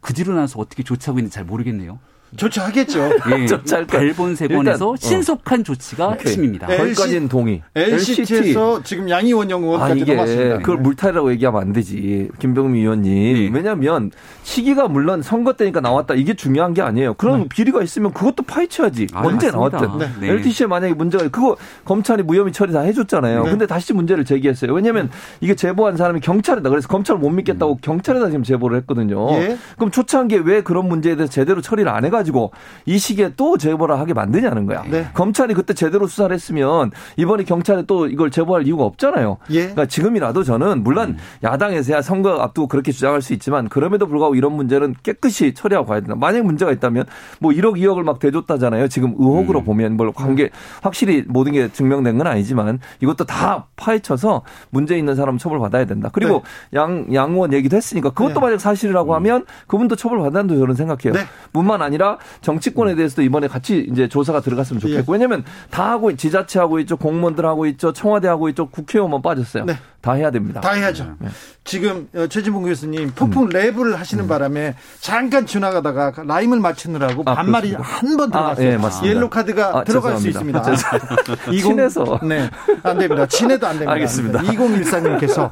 [0.00, 2.00] 그 뒤로 나서 어떻게 조치하고 있는지 잘 모르겠네요.
[2.36, 3.00] 조치하겠죠.
[3.00, 3.46] 예,
[3.86, 4.96] 발본세권에서 어.
[4.96, 6.18] 신속한 조치가 오케이.
[6.20, 6.66] 핵심입니다.
[6.66, 7.62] 거기까지는 동의.
[7.74, 8.84] LCT에서 LCT.
[8.84, 10.58] 지금 양이원영 의원까지 아, 이게 넘었습니다.
[10.58, 12.28] 그걸 물타리라고 얘기하면 안 되지.
[12.38, 13.12] 김병미 의원님.
[13.34, 13.50] 네.
[13.52, 14.10] 왜냐하면
[14.42, 16.14] 시기가 물론 선거 때니까 나왔다.
[16.14, 17.14] 이게 중요한 게 아니에요.
[17.14, 17.48] 그런 네.
[17.48, 19.08] 비리가 있으면 그것도 파헤쳐야지.
[19.12, 19.98] 아, 언제 나왔든.
[19.98, 20.08] 네.
[20.20, 20.28] 네.
[20.30, 23.44] LTC에 만약에 문제가 그거 검찰이 무혐의 처리 다 해줬잖아요.
[23.44, 23.50] 네.
[23.50, 24.72] 근데 다시 문제를 제기했어요.
[24.72, 25.10] 왜냐하면
[25.40, 26.70] 이게 제보한 사람이 경찰이다.
[26.70, 27.78] 그래서 검찰을 못 믿겠다고 음.
[27.82, 29.30] 경찰에다 지금 제보를 했거든요.
[29.34, 29.58] 예?
[29.76, 32.52] 그럼 초창기에 왜 그런 문제에 대해서 제대로 처리를 안 해가지고 가지고
[32.86, 34.82] 이 시기에 또 제보를 하게 만드냐는 거야.
[34.88, 35.08] 네.
[35.12, 39.38] 검찰이 그때 제대로 수사를 했으면 이번에 경찰에 또 이걸 제보할 이유가 없잖아요.
[39.50, 39.60] 예.
[39.60, 41.16] 그러니까 지금이라도 저는 물론 음.
[41.42, 46.14] 야당에서야 선거 앞두고 그렇게 주장할 수 있지만 그럼에도 불구하고 이런 문제는 깨끗이 처리하고 가야 된다.
[46.16, 47.04] 만약 문제가 있다면
[47.40, 48.88] 뭐 1억 2억을 막 대줬다잖아요.
[48.88, 49.64] 지금 의혹으로 음.
[49.64, 50.50] 보면 뭘 관계
[50.80, 56.08] 확실히 모든 게 증명된 건 아니지만 이것도 다 파헤쳐서 문제 있는 사람 처벌 받아야 된다.
[56.12, 56.78] 그리고 네.
[56.78, 58.40] 양 양원 얘기도 했으니까 그것도 네.
[58.40, 59.16] 만약 사실이라고 음.
[59.16, 61.12] 하면 그분도 처벌 받아야 된다고 저는 생각해요.
[61.12, 61.26] 네.
[61.52, 65.12] 뿐만 아니라 정치권에 대해서도 이번에 같이 이제 조사가 들어갔으면 좋겠고 예.
[65.14, 69.64] 왜냐하면 다 하고 지자체 하고 있죠 공무원들 하고 있죠 청와대 하고 있죠 국회의원만 빠졌어요.
[69.64, 69.76] 네.
[70.00, 70.60] 다 해야 됩니다.
[70.60, 71.14] 다 해야죠.
[71.20, 71.28] 네.
[71.62, 73.48] 지금 어, 최진봉 교수님 폭풍 음.
[73.50, 74.28] 랩을 하시는 음.
[74.28, 78.78] 바람에 잠깐 지나가다가 라임을 맞추느라고 아, 반말이 한 번 들어갔어요.
[78.84, 80.64] 아, 네, 옐로 카드가 아, 들어갈 죄송합니다.
[80.64, 81.52] 수 있습니다.
[81.52, 82.50] 20, 친해서 네,
[82.82, 83.26] 안 됩니다.
[83.26, 83.92] 친해도 안 됩니다.
[83.92, 84.40] 알겠습니다.
[84.40, 85.48] 2014님께서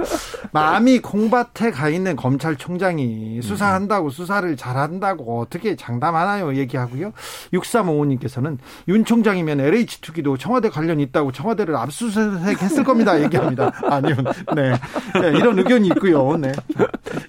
[0.53, 6.50] 마음이 콩밭에 가 있는 검찰총장이 수사한다고 수사를 잘한다고 어떻게 장담하나요?
[6.57, 7.13] 얘기하고요.
[7.53, 13.21] 6355님께서는 윤 총장이면 LH 투기도 청와대 관련 있다고 청와대를 압수수색 했을 겁니다.
[13.23, 13.73] 얘기합니다.
[13.85, 14.17] 아니요.
[14.55, 14.73] 네.
[15.21, 15.39] 네.
[15.39, 16.37] 이런 의견이 있고요.
[16.37, 16.53] 네.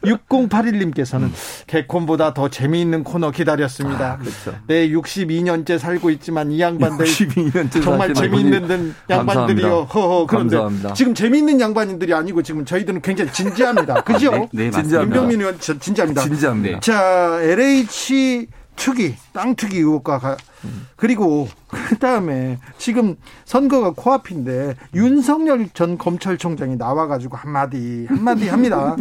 [0.04, 1.30] 6081님께서는
[1.68, 4.14] 개콘보다 더 재미있는 코너 기다렸습니다.
[4.14, 4.58] 아, 그렇죠.
[4.68, 9.88] 네, 62년째 살고 있지만 이 양반들 62년째 정말 재미있는 양반들이요.
[9.94, 10.26] 허허.
[10.28, 10.94] 그런데 감사합니다.
[10.94, 14.02] 지금 재미있는 양반인들이 아니고 지금 저희들은 굉장히 진지합니다.
[14.04, 14.32] 그죠?
[14.32, 15.02] 네, 네 맞습니다.
[15.04, 16.22] 윤병민 의원 진지합니다.
[16.24, 16.80] 진지합니다.
[16.80, 20.38] 자, LH 투기, 땅 투기 의혹과.
[20.96, 28.96] 그리고 그 다음에 지금 선거가 코앞인데 윤석열 전 검찰총장이 나와가지고 한마디 한마디 합니다.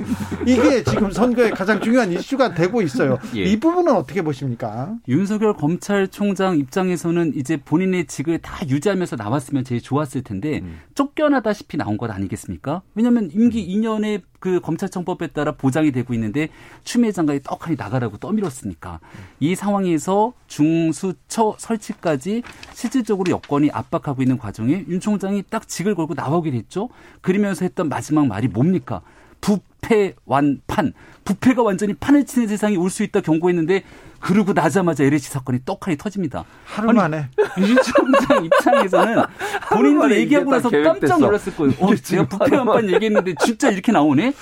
[0.46, 3.18] 이게 지금 선거에 가장 중요한 이슈가 되고 있어요.
[3.36, 3.44] 예.
[3.44, 4.94] 이 부분은 어떻게 보십니까?
[5.08, 10.80] 윤석열 검찰총장 입장에서는 이제 본인의 직을 다 유지하면서 나왔으면 제일 좋았을 텐데 음.
[10.94, 12.82] 쫓겨나다시피 나온 것 아니겠습니까?
[12.94, 13.82] 왜냐하면 임기 음.
[13.82, 16.48] 2년의 그 검찰청법에 따라 보장이 되고 있는데
[16.82, 19.00] 추미애 장관이 떡하니 나가라고 떠밀었으니까
[19.38, 22.42] 이 상황에서 중수처 설치까지
[22.74, 26.88] 실질적으로 여건이 압박하고 있는 과정에 윤 총장이 딱 직을 걸고 나오게 됐죠.
[27.20, 29.02] 그러면서 했던 마지막 말이 뭡니까?
[29.40, 30.92] 부패 완판.
[31.24, 33.82] 부패가 완전히 판을 치는 세상이 올 수 있다 경고했는데
[34.18, 36.44] 그러고 나자마자 LH 사건이 떡하니 터집니다.
[36.64, 37.28] 하루 만에.
[37.58, 39.22] 윤 총장 입장에서는
[39.70, 41.72] 본인도 얘기하고 나서 깜짝 놀랐을 거예요.
[41.78, 44.34] 어, 제가 부패 완판 얘기했는데 진짜 이렇게 나오네?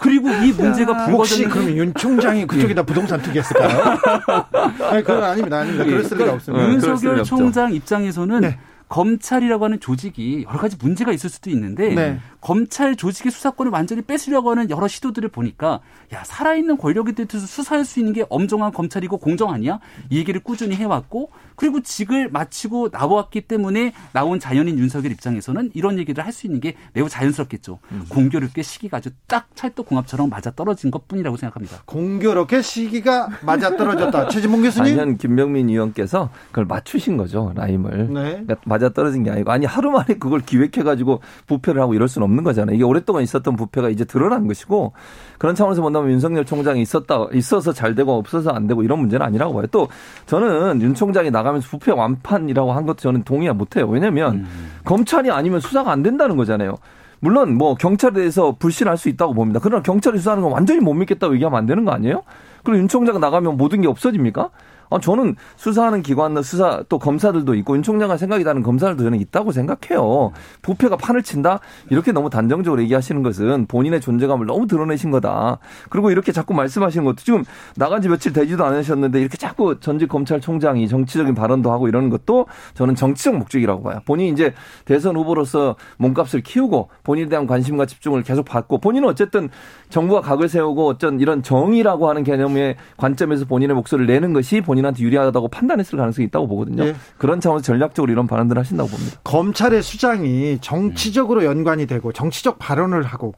[0.00, 1.12] 그리고 이 문제가 불거졌는데.
[1.12, 3.98] 혹시 그럼 윤 총장이 그쪽에다 부동산 투기했을까요?
[4.90, 5.58] 아니, 그건 아닙니다.
[5.58, 5.84] 아닙니다.
[5.84, 6.68] 그랬을 리가 없습니다.
[6.68, 8.58] 윤석열 총장 입장에서는 네.
[8.88, 12.20] 검찰이라고 하는 조직이 여러 가지 문제가 있을 수도 있는데 네.
[12.50, 15.80] 검찰 조직의 수사권을 완전히 뺏으려고 하는 여러 시도들을 보니까
[16.14, 19.80] 야 살아있는 권력에 대해서 수사할 수 있는 게 엄정한 검찰이고 공정 아니야?
[20.10, 26.24] 이 얘기를 꾸준히 해왔고 그리고 직을 마치고 나왔기 때문에 나온 자연인 윤석열 입장에서는 이런 얘기를
[26.24, 27.78] 할 수 있는 게 매우 자연스럽겠죠.
[27.92, 28.04] 음.
[28.10, 31.78] 공교롭게 시기가 아주 딱 찰떡궁합처럼 맞아 떨어진 것뿐이라고 생각합니다.
[31.86, 34.28] 공교롭게 시기가 맞아 떨어졌다.
[34.28, 35.00] 최진봉 교수님.
[35.00, 38.12] 아니 김병민 의원께서 그걸 맞추신 거죠 라임을.
[38.12, 38.22] 네.
[38.22, 42.35] 그러니까 맞아 떨어진 게 아니고 아니 하루 만에 그걸 기획해가지고 부패를 하고 이럴 수는 없는
[42.44, 42.74] 거잖아요.
[42.74, 44.92] 이게 오랫동안 있었던 부패가 이제 드러난 것이고
[45.38, 49.54] 그런 차원에서 본다면 윤석열 총장이 있었다 있어서 잘 되고 없어서 안 되고 이런 문제는 아니라고
[49.54, 49.66] 봐요.
[49.70, 49.88] 또
[50.26, 53.86] 저는 윤 총장이 나가면서 부패 완판이라고 한 것도 저는 동의 못 해요.
[53.88, 54.70] 왜냐하면 음.
[54.84, 56.76] 검찰이 아니면 수사가 안 된다는 거잖아요.
[57.20, 59.60] 물론 뭐 경찰에 대해서 불신할 수 있다고 봅니다.
[59.62, 62.22] 그러나 경찰이 수사하는 건 완전히 못 믿겠다고 얘기하면 안 되는 거 아니에요?
[62.62, 64.50] 그리고 윤 총장 나가면 모든 게 없어집니까?
[64.90, 69.52] 아, 저는 수사하는 기관, 수사 또 검사들도 있고 윤 총장과 생각이 다른 검사들도 저는 있다고
[69.52, 70.32] 생각해요.
[70.62, 71.60] 부패가 판을 친다
[71.90, 75.58] 이렇게 너무 단정적으로 얘기하시는 것은 본인의 존재감을 너무 드러내신 거다.
[75.90, 77.44] 그리고 이렇게 자꾸 말씀하시는 것도 지금
[77.76, 82.94] 나간 지 며칠 되지도 않으셨는데 이렇게 자꾸 전직 검찰총장이 정치적인 발언도 하고 이러는 것도 저는
[82.94, 84.00] 정치적 목적이라고 봐요.
[84.04, 89.48] 본인이 이제 대선 후보로서 몸값을 키우고 본인에 대한 관심과 집중을 계속 받고 본인은 어쨌든
[89.88, 95.02] 정부가 각을 세우고 어쩐 이런 정의라고 하는 개념의 관점에서 본인의 목소리를 내는 것이 본 본인한테
[95.02, 96.84] 유리하다고 판단했을 가능성이 있다고 보거든요.
[96.84, 96.94] 네.
[97.18, 99.20] 그런 차원에서 전략적으로 이런 발언들을 하신다고 봅니다.
[99.24, 103.34] 검찰의 수장이 정치적으로 연관이 되고 정치적 발언을 하고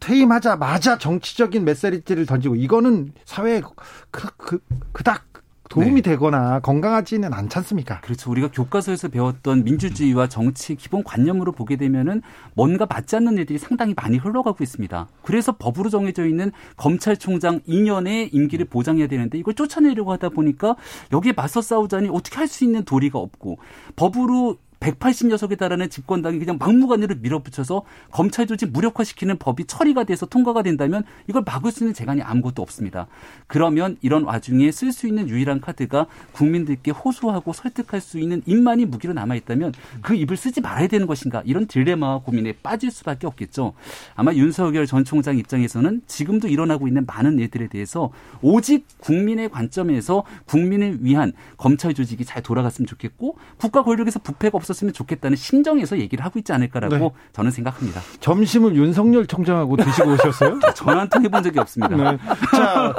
[0.00, 3.62] 퇴임하자마자 정치적인 메시지를 던지고 이거는 사회에
[4.10, 4.58] 그, 그,
[4.92, 5.31] 그닥
[5.72, 6.10] 도움이 네.
[6.10, 8.00] 되거나 건강하지는 않지 않습니까?
[8.02, 8.30] 그렇죠.
[8.30, 12.20] 우리가 교과서에서 배웠던 민주주의와 정치 기본 관념으로 보게 되면은
[12.54, 15.08] 뭔가 맞지 않는 일들이 상당히 많이 흘러가고 있습니다.
[15.22, 20.76] 그래서 법으로 정해져 있는 검찰총장 2년의 임기를 보장해야 되는데 이걸 쫓아내려고 하다 보니까
[21.10, 23.56] 여기에 맞서 싸우자니 어떻게 할 수 있는 도리가 없고
[23.96, 31.04] 법으로 180여석에 달하는 집권당이 그냥 막무가내로 밀어붙여서 검찰 조직 무력화시키는 법이 처리가 돼서 통과가 된다면
[31.28, 33.06] 이걸 막을 수 있는 재간이 아무것도 없습니다.
[33.46, 39.12] 그러면 이런 와중에 쓸 수 있는 유일한 카드가 국민들께 호소하고 설득할 수 있는 입만이 무기로
[39.12, 43.74] 남아 있다면 그 입을 쓰지 말아야 되는 것인가 이런 딜레마와 고민에 빠질 수밖에 없겠죠.
[44.14, 48.10] 아마 윤석열 전 총장 입장에서는 지금도 일어나고 있는 많은 일들에 대해서
[48.40, 54.92] 오직 국민의 관점에서 국민을 위한 검찰 조직이 잘 돌아갔으면 좋겠고 국가 권력에서 부패가 없어 없었으면
[54.92, 57.10] 좋겠다는 심정에서 얘기를 하고 있지 않을까라고 네.
[57.32, 58.00] 저는 생각합니다.
[58.20, 60.58] 점심을 윤석열 총장하고 드시고 오셨어요?
[60.74, 61.94] 전화 한 통 해본 적이 없습니다.
[62.12, 62.18] 네.
[62.56, 62.94] 자,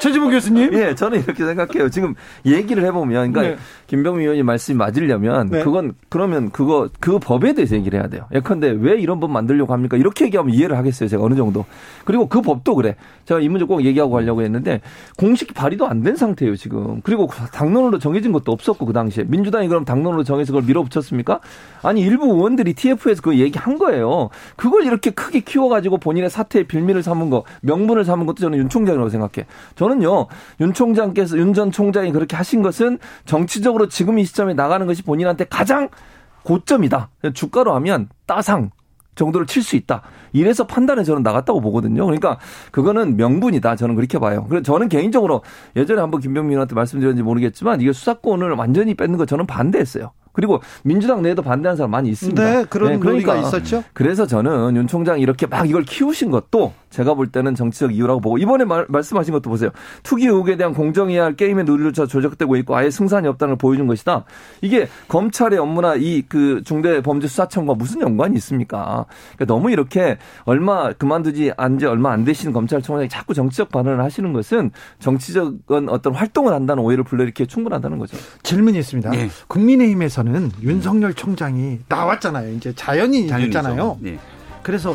[0.00, 0.72] 최지봉 교수님.
[0.74, 1.90] 예, 저는 이렇게 생각해요.
[1.90, 2.14] 지금
[2.46, 3.56] 얘기를 해보면, 그러니까 네.
[3.86, 5.62] 김병민 의원님 말씀이 맞으려면 네.
[5.62, 8.26] 그건 그러면 그거 그 법에 대해서 얘기를 해야 돼요.
[8.32, 9.96] 예컨대 왜 이런 법 만들려고 합니까?
[9.96, 11.08] 이렇게 얘기하면 이해를 하겠어요.
[11.08, 11.64] 제가 어느 정도.
[12.04, 12.96] 그리고 그 법도 그래.
[13.26, 14.80] 제가 이 문제 꼭 얘기하고 가려고 했는데
[15.16, 17.02] 공식 발의도 안 된 상태예요 지금.
[17.02, 21.40] 그리고 당론으로 정해진 것도 없었고 그 당시에 민주당이 그럼 당론으로 정해서 그걸 밀어붙였 않습니까?
[21.82, 24.30] 아니 일부 의원들이 TF에서 그 얘기한 거예요.
[24.56, 29.08] 그걸 이렇게 크게 키워가지고 본인의 사태의 빌미를 삼은 거, 명분을 삼은 것도 저는 윤 총장이라고
[29.10, 29.46] 생각해.
[29.76, 30.26] 저는요
[30.60, 35.46] 윤 총장께서 윤 전 총장이 그렇게 하신 것은 정치적으로 지금 이 시점에 나가는 것이 본인한테
[35.50, 35.88] 가장
[36.44, 37.10] 고점이다.
[37.34, 38.70] 주가로 하면 따상
[39.16, 40.02] 정도를 칠 수 있다.
[40.32, 42.04] 이래서 판단에 저는 나갔다고 보거든요.
[42.06, 42.38] 그러니까
[42.70, 43.74] 그거는 명분이다.
[43.76, 44.46] 저는 그렇게 봐요.
[44.48, 45.42] 그래서 저는 개인적으로
[45.76, 50.12] 예전에 한번 김병민한테 말씀드렸는지 모르겠지만 이게 수사권을 완전히 뺏는 거 저는 반대했어요.
[50.32, 52.42] 그리고 민주당 내에도 반대하는 사람 많이 있습니다.
[52.42, 53.84] 네, 그런 네, 그러니까 있었죠.
[53.92, 58.38] 그래서 저는 윤 총장이 이렇게 막 이걸 키우신 것도 제가 볼 때는 정치적 이유라고 보고
[58.38, 59.70] 이번에 말, 말씀하신 것도 보세요.
[60.02, 64.24] 투기 의혹에 대한 공정해야 할 게임의 누리조차 조작되고 있고 아예 승산이 없다는 걸 보여준 것이다.
[64.62, 69.06] 이게 검찰의 업무나 이 그 중대범죄수사청과 무슨 연관이 있습니까?
[69.34, 74.70] 그러니까 너무 이렇게 얼마 그만두지 안지 얼마 안 되시는 검찰총장이 자꾸 정치적 반응을 하시는 것은
[75.00, 78.16] 정치적인 어떤 활동을 한다는 오해를 불러일으키기 충분하다는 거죠.
[78.44, 79.10] 질문이 있습니다.
[79.10, 79.28] 네.
[79.48, 82.52] 국민의힘에서 국민의힘에서는 윤석열 총장이 나왔잖아요.
[82.52, 83.98] 이제 자연인이 됐잖아요.
[84.00, 84.18] 네.
[84.62, 84.94] 그래서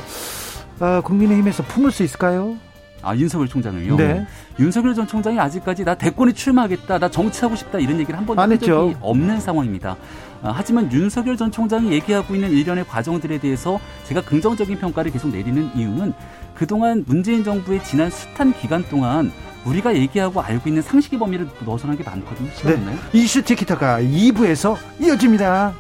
[0.80, 2.56] 어, 국민의힘에서 품을 수 있을까요?
[3.02, 3.98] 아 윤석열 총장을요.
[3.98, 4.26] 네.
[4.60, 8.60] 윤석열 전 총장이 아직까지 나 대권에 출마하겠다, 나 정치하고 싶다 이런 얘기를 한 번도 한
[8.60, 9.96] 적이 없는 상황입니다.
[10.42, 15.70] 아, 하지만 윤석열 전 총장이 얘기하고 있는 일련의 과정들에 대해서 제가 긍정적인 평가를 계속 내리는
[15.76, 16.14] 이유는
[16.56, 19.32] 그동안 문재인 정부의 지난 숱한 기간 동안
[19.66, 22.50] 우리가 얘기하고 알고 있는 상식의 범위를 넣어서는 게 많거든요.
[22.54, 22.98] 시간 네.
[23.14, 25.74] 이슈 티키타카 2부에서 이어집니다.